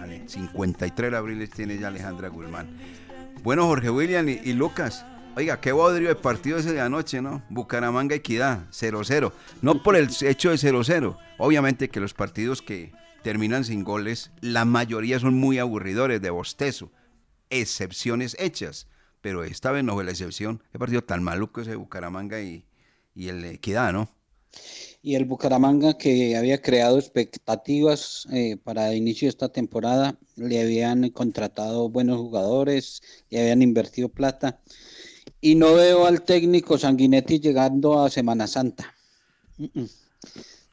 [0.00, 2.68] Ale- 53 de abril tiene ya Alejandra Guzmán.
[3.42, 5.04] Bueno, Jorge William y, y Lucas.
[5.34, 7.42] Oiga, qué bodrio de partido ese de anoche, ¿no?
[7.48, 9.32] Bucaramanga Equidad, 0-0.
[9.62, 11.18] No por el hecho de 0-0.
[11.38, 12.92] Obviamente que los partidos que
[13.24, 16.92] terminan sin goles, la mayoría son muy aburridores, de bostezo.
[17.50, 18.86] Excepciones hechas.
[19.20, 20.62] Pero esta vez no fue la excepción.
[20.72, 22.64] Qué partido tan maluco ese de Bucaramanga y,
[23.14, 24.08] y el Equidad, ¿no?
[25.02, 30.60] Y el Bucaramanga que había creado expectativas eh, para el inicio de esta temporada, le
[30.60, 34.60] habían contratado buenos jugadores, le habían invertido plata.
[35.40, 38.94] Y no veo al técnico Sanguinetti llegando a Semana Santa.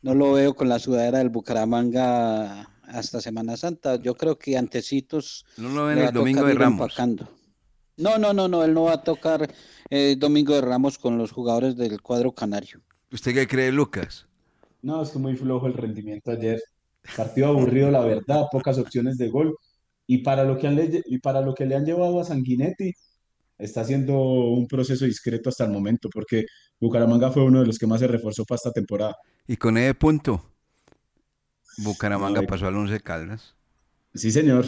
[0.02, 3.98] No lo veo con la sudadera del Bucaramanga hasta Semana Santa.
[3.98, 5.46] Yo creo que antecitos.
[5.58, 6.94] No lo ven el domingo de Ramos.
[7.98, 9.50] No, no, no, no, él no va a tocar
[9.90, 12.82] eh, domingo de Ramos con los jugadores del cuadro canario.
[13.12, 14.28] ¿Usted qué cree, Lucas?
[14.82, 16.62] No, es que muy flojo el rendimiento ayer.
[17.16, 19.56] Partido aburrido, la verdad, pocas opciones de gol.
[20.08, 22.92] Y para lo que, han y para lo que le han llevado a Sanguinetti,
[23.58, 26.46] está haciendo un proceso discreto hasta el momento, porque
[26.80, 29.16] Bucaramanga fue uno de los que más se reforzó para esta temporada.
[29.48, 30.44] Y con ese punto,
[31.78, 33.56] Bucaramanga pasó al Once Caldas.
[34.14, 34.66] Sí, señor.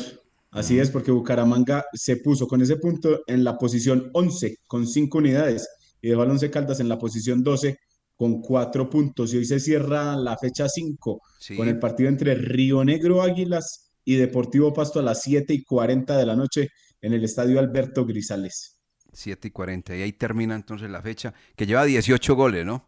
[0.52, 5.18] Así es, porque Bucaramanga se puso con ese punto en la posición 11 con 5
[5.18, 5.68] unidades
[6.02, 7.78] y dejó al Once Caldas en la posición 12
[8.16, 9.34] con 4 puntos.
[9.34, 11.22] Y hoy se cierra la fecha 5
[11.56, 16.18] con el partido entre Río Negro Águilas y Deportivo Pasto a las 7 y 40
[16.18, 16.70] de la noche
[17.02, 18.80] en el estadio Alberto Grisales.
[19.12, 19.96] 7 y 40.
[19.98, 22.88] Y ahí termina entonces la fecha, que lleva 18 goles, ¿no?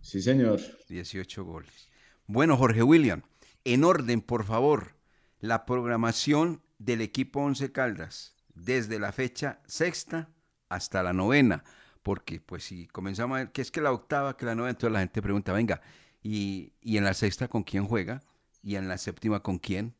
[0.00, 0.60] Sí, señor.
[0.88, 1.88] 18 goles.
[2.26, 3.22] Bueno, Jorge William,
[3.64, 4.96] en orden, por favor,
[5.40, 10.30] la programación del equipo Once Caldas desde la fecha sexta
[10.68, 11.64] hasta la novena,
[12.02, 14.92] porque pues si comenzamos a ver que es que la octava, que la novena, entonces
[14.92, 15.80] la gente pregunta, venga,
[16.22, 18.22] y, y en la sexta con quién juega,
[18.62, 19.94] y en la séptima con quién,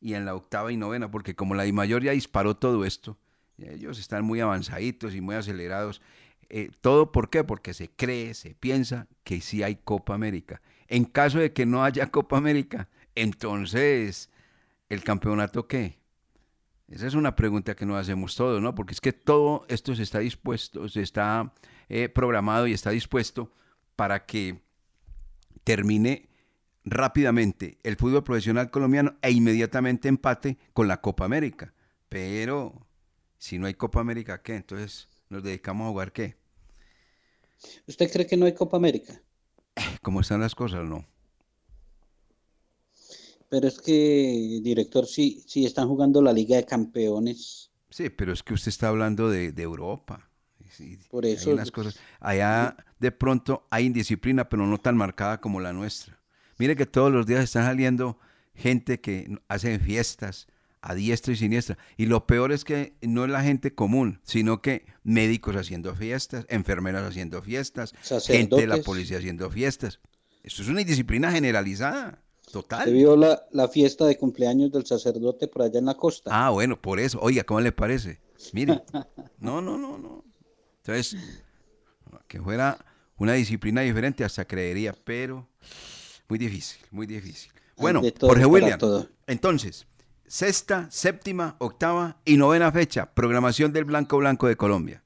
[0.00, 3.18] y en la octava y novena, porque como la mayor ya disparó todo esto,
[3.58, 6.02] ellos están muy avanzaditos y muy acelerados.
[6.48, 7.44] Eh, ¿Todo por qué?
[7.44, 10.60] Porque se cree, se piensa que sí hay Copa América.
[10.88, 14.30] En caso de que no haya Copa América, entonces,
[14.88, 15.98] ¿el campeonato qué?
[16.88, 18.74] Esa es una pregunta que nos hacemos todos, ¿no?
[18.74, 21.52] Porque es que todo esto se está dispuesto, se está
[21.88, 23.50] eh, programado y está dispuesto
[23.96, 24.62] para que
[25.64, 26.28] termine
[26.84, 31.72] rápidamente el fútbol profesional colombiano e inmediatamente empate con la Copa América.
[32.08, 32.86] Pero
[33.38, 34.56] si no hay Copa América, ¿qué?
[34.56, 36.36] Entonces nos dedicamos a jugar qué?
[37.86, 39.20] ¿Usted cree que no hay Copa América?
[40.02, 40.84] ¿Cómo están las cosas?
[40.84, 41.06] No.
[43.54, 47.70] Pero es que, director, sí, sí están jugando la Liga de Campeones.
[47.88, 50.28] Sí, pero es que usted está hablando de, Europa.
[51.08, 51.54] Por eso.
[51.54, 51.96] Las cosas.
[52.18, 56.18] Allá de pronto hay indisciplina, pero no tan marcada como la nuestra.
[56.58, 58.18] Mire que todos los días están saliendo
[58.56, 60.48] gente que hacen fiestas
[60.80, 61.78] a diestra y siniestra.
[61.96, 66.44] Y lo peor es que no es la gente común, sino que médicos haciendo fiestas,
[66.48, 67.94] enfermeras haciendo fiestas,
[68.26, 70.00] gente de la policía haciendo fiestas.
[70.42, 72.23] Esto es una indisciplina generalizada.
[72.54, 72.84] Total.
[72.84, 76.30] Se vio la, la, fiesta de cumpleaños del sacerdote por allá en la costa.
[76.32, 77.18] Ah, bueno, por eso.
[77.20, 78.20] Oiga, ¿cómo le parece?
[78.52, 78.80] Mire.
[79.40, 80.24] No, no, no, no.
[80.78, 81.16] Entonces,
[82.28, 82.78] que fuera
[83.18, 85.48] una disciplina diferente hasta creería, pero
[86.28, 87.52] muy difícil, muy difícil.
[87.76, 88.78] Bueno, Jorge William,
[89.26, 89.86] entonces,
[90.26, 95.02] sexta, séptima, octava y novena fecha, programación del Blanco Blanco de Colombia.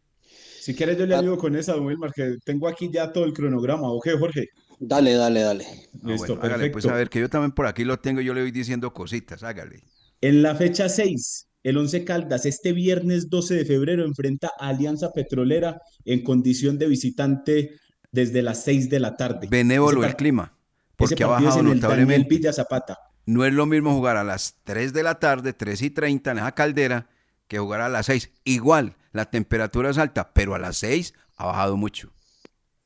[0.60, 1.20] Si quieres yo le ah.
[1.20, 3.90] ayudo con esa, don Wilmar, que tengo aquí ya todo el cronograma.
[3.90, 4.50] ¿Ok, Jorge?
[4.80, 5.64] Dale, dale, dale.
[5.64, 6.72] Ah, Listo, perfecto.
[6.72, 9.42] pues a ver, que yo también por aquí lo tengo, yo le voy diciendo cositas,
[9.42, 9.82] hágale.
[10.20, 15.12] En la fecha 6, el 11 Caldas, este viernes 12 de febrero, enfrenta a Alianza
[15.12, 17.80] Petrolera en condición de visitante
[18.12, 19.48] desde las 6 de la tarde.
[19.50, 20.56] Benévolo el clima,
[20.96, 22.28] porque ha bajado notablemente.
[22.28, 22.98] Villa Zapata.
[23.26, 26.38] No es lo mismo jugar a las 3 de la tarde, 3 y 30 en
[26.38, 27.08] esa caldera,
[27.48, 28.30] que jugar a las 6.
[28.44, 32.12] Igual, la temperatura es alta, pero a las 6 ha bajado mucho.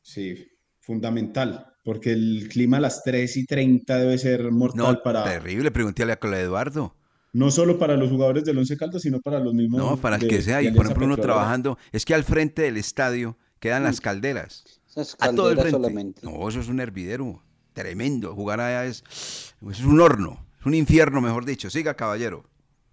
[0.01, 0.49] Sí,
[0.80, 5.24] fundamental porque el clima a las 3 y 30 debe ser mortal no, para...
[5.24, 6.95] Terrible, pregúntale a Cola Eduardo.
[7.33, 9.80] No solo para los jugadores del Once Caldas, sino para los mismos...
[9.80, 10.62] No, para el que sea.
[10.62, 11.78] Y por ejemplo uno trabajando...
[11.91, 14.03] Es que al frente del estadio quedan las mm.
[14.03, 14.64] calderas.
[14.91, 15.70] Esas calderas a todo el frente.
[15.70, 16.20] solamente.
[16.22, 17.43] No, eso es un hervidero.
[17.72, 18.35] Tremendo.
[18.35, 19.03] Jugar allá es,
[19.70, 20.45] es un horno.
[20.61, 21.70] Es un infierno, mejor dicho.
[21.70, 22.45] Siga, caballero.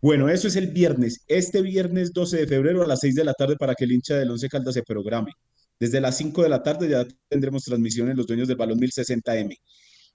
[0.02, 1.26] Bueno, eso es el viernes.
[1.28, 4.16] Este viernes 12 de febrero a las 6 de la tarde para que el hincha
[4.16, 5.34] del Once Caldas se programe.
[5.80, 9.58] Desde las 5 de la tarde ya tendremos transmisión en los dueños del balón 1060M.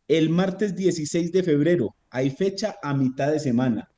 [0.07, 3.89] El martes 16 de febrero hay fecha a mitad de semana.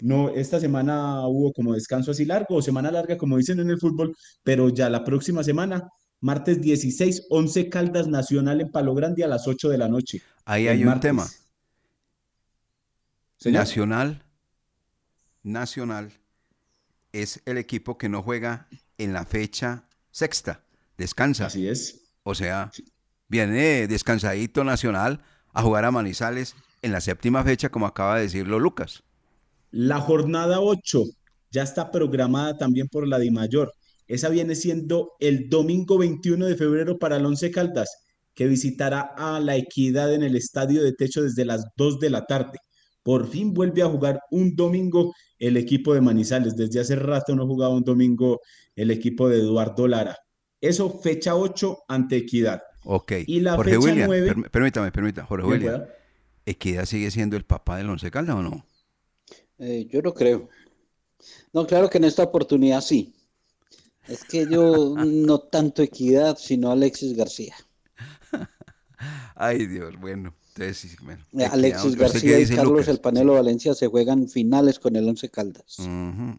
[0.00, 3.80] No, esta semana hubo como descanso así largo o semana larga, como dicen en el
[3.80, 4.14] fútbol,
[4.44, 5.88] pero ya la próxima semana,
[6.20, 10.22] martes 16, 11 Caldas Nacional en Palo Grande a las 8 de la noche.
[10.44, 11.26] Ahí hay un tema.
[13.44, 14.22] Nacional,
[15.42, 16.12] Nacional
[17.12, 18.68] es el equipo que no juega
[18.98, 20.65] en la fecha sexta
[20.96, 21.46] descansa.
[21.46, 22.12] Así es.
[22.22, 22.70] O sea,
[23.28, 25.22] viene descansadito Nacional
[25.52, 29.02] a jugar a Manizales en la séptima fecha, como acaba de decirlo Lucas.
[29.70, 31.04] La jornada 8
[31.50, 33.72] ya está programada también por la Di Mayor.
[34.06, 38.02] Esa viene siendo el domingo 21 de febrero para el Once Caldas.
[38.34, 42.26] que visitará a la Equidad en el estadio de techo desde las 2 de la
[42.26, 42.58] tarde.
[43.02, 46.54] Por fin vuelve a jugar un domingo el equipo de Manizales.
[46.54, 48.40] Desde hace rato no jugaba un domingo
[48.74, 50.16] el equipo de Eduardo Lara.
[50.60, 52.62] Eso fecha 8 ante Equidad.
[52.84, 53.12] Ok.
[53.26, 55.84] Y la Jorge fecha William, 9 perm- permítame, permítame, Jorge William.
[56.44, 58.64] ¿Equidad sigue siendo el papá del Once Caldas o no?
[59.58, 60.48] Eh, yo no creo.
[61.52, 63.14] No, claro que en esta oportunidad sí.
[64.06, 67.54] Es que yo no tanto equidad, sino Alexis García.
[69.34, 70.34] Ay, Dios, bueno.
[70.54, 72.88] Entonces, sí, bueno, Eh, Alexis ¿usted qué García y Carlos Lucas?
[72.88, 75.76] El Panelo Valencia se juegan finales con el Once Caldas.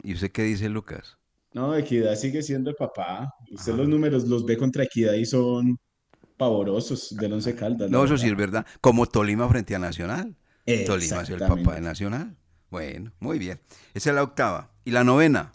[0.02, 1.18] ¿Y usted qué dice, Lucas?
[1.54, 3.32] No, Equidad sigue siendo el papá.
[3.50, 5.78] Usted los números los ve contra Equidad y son
[6.36, 7.90] pavorosos del Once Caldas.
[7.90, 8.24] No, eso verdad.
[8.24, 8.66] sí es verdad.
[8.80, 10.36] Como Tolima frente a Nacional.
[10.86, 12.36] Tolima es el papá de Nacional.
[12.70, 13.60] Bueno, muy bien.
[13.94, 14.70] Esa es la octava.
[14.84, 15.52] ¿Y la novena?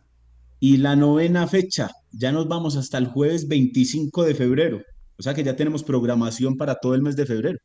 [0.60, 4.82] Y la novena fecha, ya nos vamos hasta el jueves 25 de febrero.
[5.18, 7.60] O sea que ya tenemos programación para todo el mes de febrero.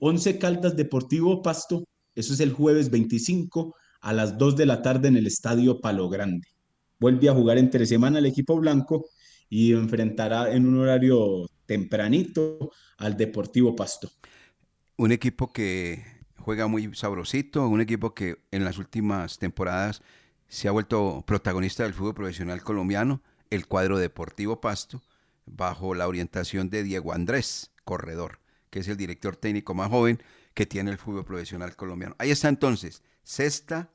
[0.00, 5.08] Once Caldas Deportivo Pasto, eso es el jueves 25 a las 2 de la tarde
[5.08, 6.48] en el Estadio Palo Grande.
[7.00, 9.06] Vuelve a jugar entre semana el equipo blanco
[9.48, 14.12] y enfrentará en un horario tempranito al Deportivo Pasto.
[14.96, 16.04] Un equipo que
[16.36, 20.02] juega muy sabrosito, un equipo que en las últimas temporadas
[20.46, 25.02] se ha vuelto protagonista del fútbol profesional colombiano, el cuadro Deportivo Pasto,
[25.46, 30.22] bajo la orientación de Diego Andrés Corredor, que es el director técnico más joven
[30.52, 32.14] que tiene el fútbol profesional colombiano.
[32.18, 33.90] Ahí está entonces, sexta,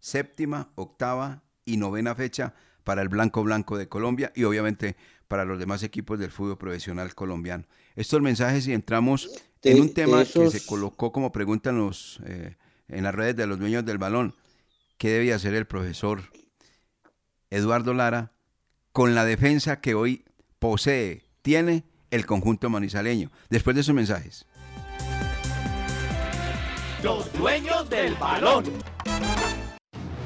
[0.00, 2.54] séptima, octava y novena fecha
[2.84, 4.96] para el Blanco Blanco de Colombia y obviamente
[5.28, 7.64] para los demás equipos del fútbol profesional colombiano.
[7.96, 9.30] Estos mensajes y entramos
[9.62, 12.56] en un tema que se colocó como pregunta en, los, eh,
[12.88, 14.34] en las redes de los dueños del balón.
[14.98, 16.22] ¿Qué debía hacer el profesor
[17.50, 18.32] Eduardo Lara
[18.92, 20.24] con la defensa que hoy
[20.58, 23.30] posee, tiene el conjunto manizaleño?
[23.48, 24.46] Después de esos mensajes.
[27.02, 28.64] Los dueños del balón.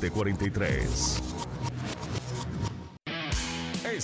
[0.00, 1.49] 872-0743.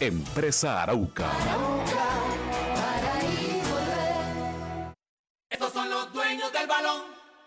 [0.00, 1.28] Empresa Arauca.
[5.50, 7.02] Estos son los dueños del balón.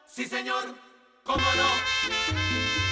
[0.05, 0.75] Sí, señor.
[1.23, 2.90] ¿Cómo no?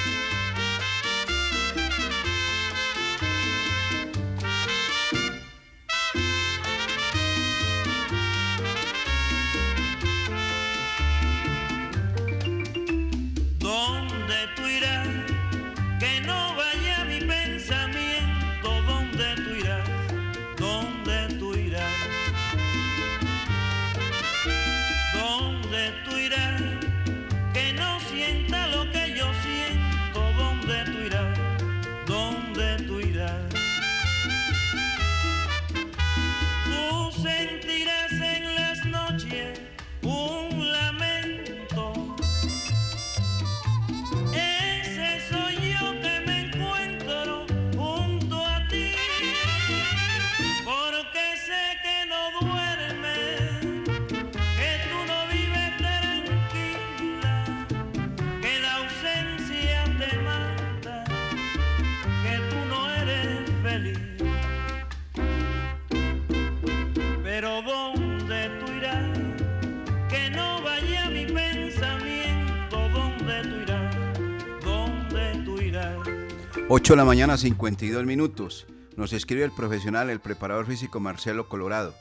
[76.72, 78.68] 8 de la mañana, 52 minutos.
[78.96, 81.96] Nos escribe el profesional, el preparador físico Marcelo Colorado.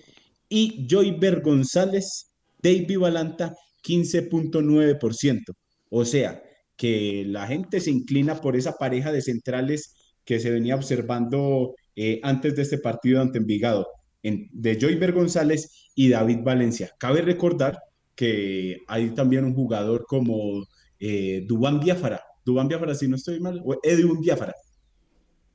[0.48, 2.32] Y Joyver González
[2.62, 3.54] David Balanta,
[3.84, 5.54] 15.9%.
[5.90, 6.42] O sea,
[6.74, 9.94] que la gente se inclina por esa pareja de centrales
[10.24, 13.86] que se venía observando eh, antes de este partido ante Envigado,
[14.22, 16.92] en, de Joyver González y David Valencia.
[16.98, 17.78] Cabe recordar
[18.14, 20.66] que hay también un jugador como
[20.98, 24.54] eh, Dubán Biafara, Dubán Biafara, si no estoy mal, o Edwin Biafara,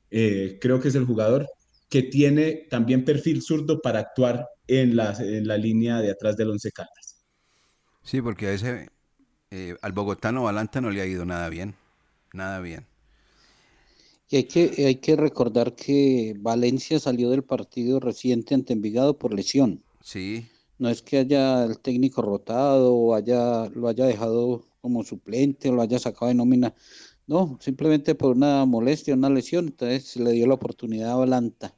[0.10, 1.48] eh, creo que es el jugador
[1.90, 6.50] que tiene también perfil zurdo para actuar en la, en la línea de atrás del
[6.50, 7.26] Once Caldas.
[8.04, 8.90] Sí, porque a ese,
[9.52, 11.76] eh, al bogotano Valanta no le ha ido nada bien,
[12.34, 12.86] nada bien.
[14.30, 19.34] Y hay que, hay que recordar que Valencia salió del partido reciente ante Envigado por
[19.34, 19.84] lesión.
[20.02, 20.48] Sí.
[20.80, 25.74] No es que haya el técnico rotado o haya, lo haya dejado como suplente o
[25.74, 26.74] lo haya sacado de nómina.
[27.26, 31.76] No, simplemente por una molestia, una lesión, entonces se le dio la oportunidad a Balanta.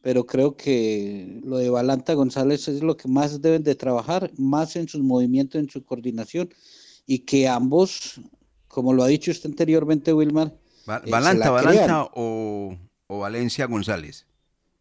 [0.00, 4.76] Pero creo que lo de Balanta González es lo que más deben de trabajar, más
[4.76, 6.50] en sus movimientos, en su coordinación,
[7.06, 8.20] y que ambos,
[8.68, 10.56] como lo ha dicho usted anteriormente, Wilmar,
[10.88, 12.76] eh, ¿Balanta, Balanta o,
[13.06, 14.26] o Valencia González?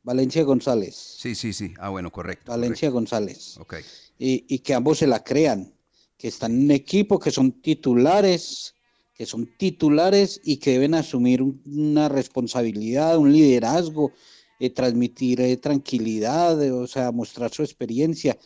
[0.03, 0.95] Valencia González.
[0.95, 1.74] Sí, sí, sí.
[1.80, 2.51] Ah, bueno, correcto.
[2.51, 3.58] Valencia González.
[3.58, 3.76] Ok.
[4.18, 5.74] Y, y, que ambos se la crean,
[6.18, 8.74] que están en equipo, que son titulares,
[9.14, 14.14] que son titulares y que deben asumir una responsabilidad, un liderazgo,
[14.60, 18.38] eh, transmitir eh, tranquilidad, eh, o sea, mostrar su experiencia.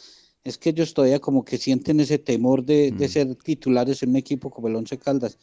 [0.44, 3.12] Es que ellos todavía como que sienten ese temor de, de mm.
[3.12, 5.38] ser titulares en un equipo como el Once Caldas.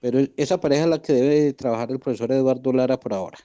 [0.00, 3.38] Pero esa pareja es la que debe trabajar el profesor Eduardo Lara por ahora.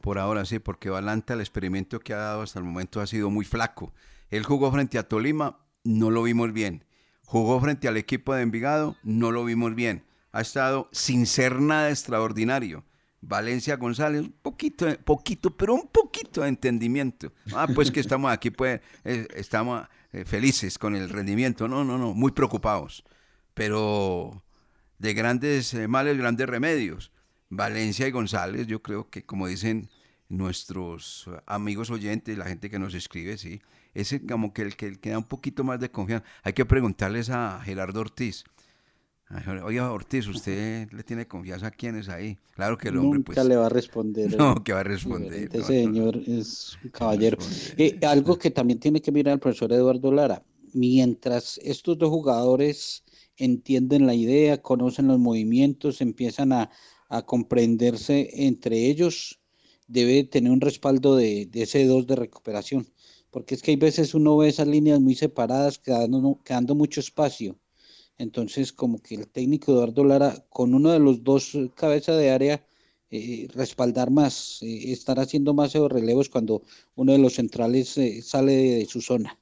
[0.00, 3.30] Por ahora sí, porque Valanta el experimento que ha dado hasta el momento ha sido
[3.30, 3.92] muy flaco.
[4.30, 6.84] Él jugó frente a Tolima, no lo vimos bien.
[7.24, 10.04] Jugó frente al equipo de Envigado, no lo vimos bien.
[10.32, 12.84] Ha estado sin ser nada extraordinario.
[13.20, 17.32] Valencia González, un poquito, poquito, pero un poquito de entendimiento.
[17.54, 21.68] Ah, pues que estamos aquí, pues eh, estamos eh, felices con el rendimiento.
[21.68, 23.04] No, no, no, muy preocupados.
[23.54, 24.42] Pero
[25.02, 27.10] de grandes eh, males, grandes remedios.
[27.50, 29.90] Valencia y González, yo creo que como dicen
[30.28, 33.60] nuestros amigos oyentes, la gente que nos escribe, sí,
[33.94, 36.24] es como que el que, da un poquito más de confianza.
[36.44, 38.44] Hay que preguntarles a Gerardo Ortiz.
[39.64, 42.38] Oiga, Ortiz, ¿usted le tiene confianza a quiénes ahí?
[42.54, 44.34] Claro que el hombre, Nunca pues, le va a responder.
[44.38, 45.34] No, que va a responder.
[45.34, 47.38] Este señor es un caballero.
[47.76, 50.42] Eh, algo que también tiene que mirar el profesor Eduardo Lara.
[50.74, 53.02] Mientras estos dos jugadores
[53.44, 56.70] entienden la idea, conocen los movimientos, empiezan a,
[57.08, 59.40] a comprenderse entre ellos,
[59.86, 62.86] debe tener un respaldo de, de ese dos de recuperación,
[63.30, 67.58] porque es que hay veces uno ve esas líneas muy separadas, quedando, quedando mucho espacio.
[68.18, 72.64] Entonces, como que el técnico Eduardo Lara, con uno de los dos cabezas de área,
[73.10, 76.62] eh, respaldar más, eh, estar haciendo más esos relevos cuando
[76.94, 79.38] uno de los centrales eh, sale de, su zona.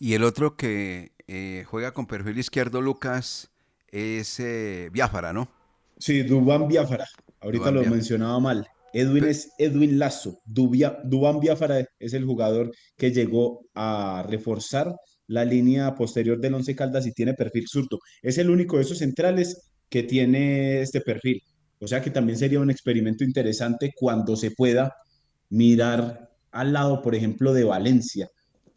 [0.00, 1.12] Y el otro que
[1.66, 3.50] juega con perfil izquierdo, Lucas,
[3.88, 4.42] es
[4.92, 5.48] Biafara, ¿no?
[5.98, 7.06] Sí, Dubán Biafara.
[7.40, 8.66] Ahorita lo mencionaba mal.
[8.92, 10.40] Edwin es Edwin Lazo.
[10.44, 14.94] Dubán Biafara es el jugador que llegó a reforzar
[15.28, 18.00] la línea posterior del Once Caldas y tiene perfil zurdo.
[18.20, 21.40] Es el único de esos centrales que tiene este perfil.
[21.78, 24.92] O sea que también sería un experimento interesante cuando se pueda
[25.48, 28.28] mirar al lado, por ejemplo, de Valencia,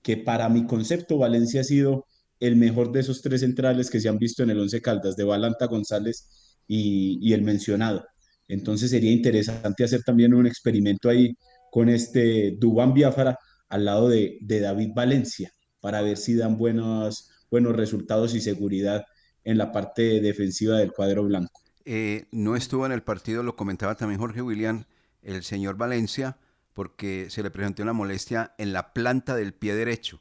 [0.03, 2.05] que para mi concepto Valencia ha sido
[2.47, 5.23] el mejor de esos tres centrales que se han visto en el Once Caldas, de
[5.23, 8.05] Balanta González y, el mencionado.
[8.49, 11.33] Entonces sería interesante hacer también un experimento ahí
[11.71, 13.39] con este Dubán Biafara
[13.69, 19.05] al lado de, de David Valencia para ver si dan buenos, buenos resultados y seguridad
[19.45, 21.61] en la parte defensiva del cuadro blanco.
[21.85, 24.83] Eh, no estuvo en el partido, lo comentaba también Jorge William,
[25.21, 26.37] el señor Valencia,
[26.73, 30.19] porque se le presentó una molestia en la planta del pie derecho.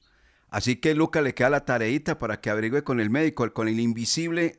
[0.53, 3.81] Así que Luca le queda la tareita para que averigüe con el médico, con el
[3.81, 4.59] invisible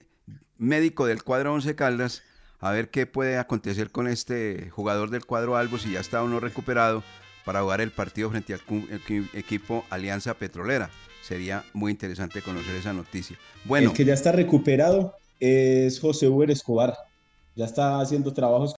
[0.58, 2.24] médico del cuadro Once Caldas,
[2.60, 6.28] a ver qué puede acontecer con este jugador del cuadro Albo si ya está o
[6.28, 7.04] no recuperado
[7.46, 8.62] para jugar el partido frente al
[9.34, 10.90] equipo Alianza Petrolera.
[11.22, 13.38] Sería muy interesante conocer esa noticia.
[13.64, 16.98] Bueno, el que ya está recuperado es José Uber Escobar.
[17.56, 18.72] Ya está haciendo trabajos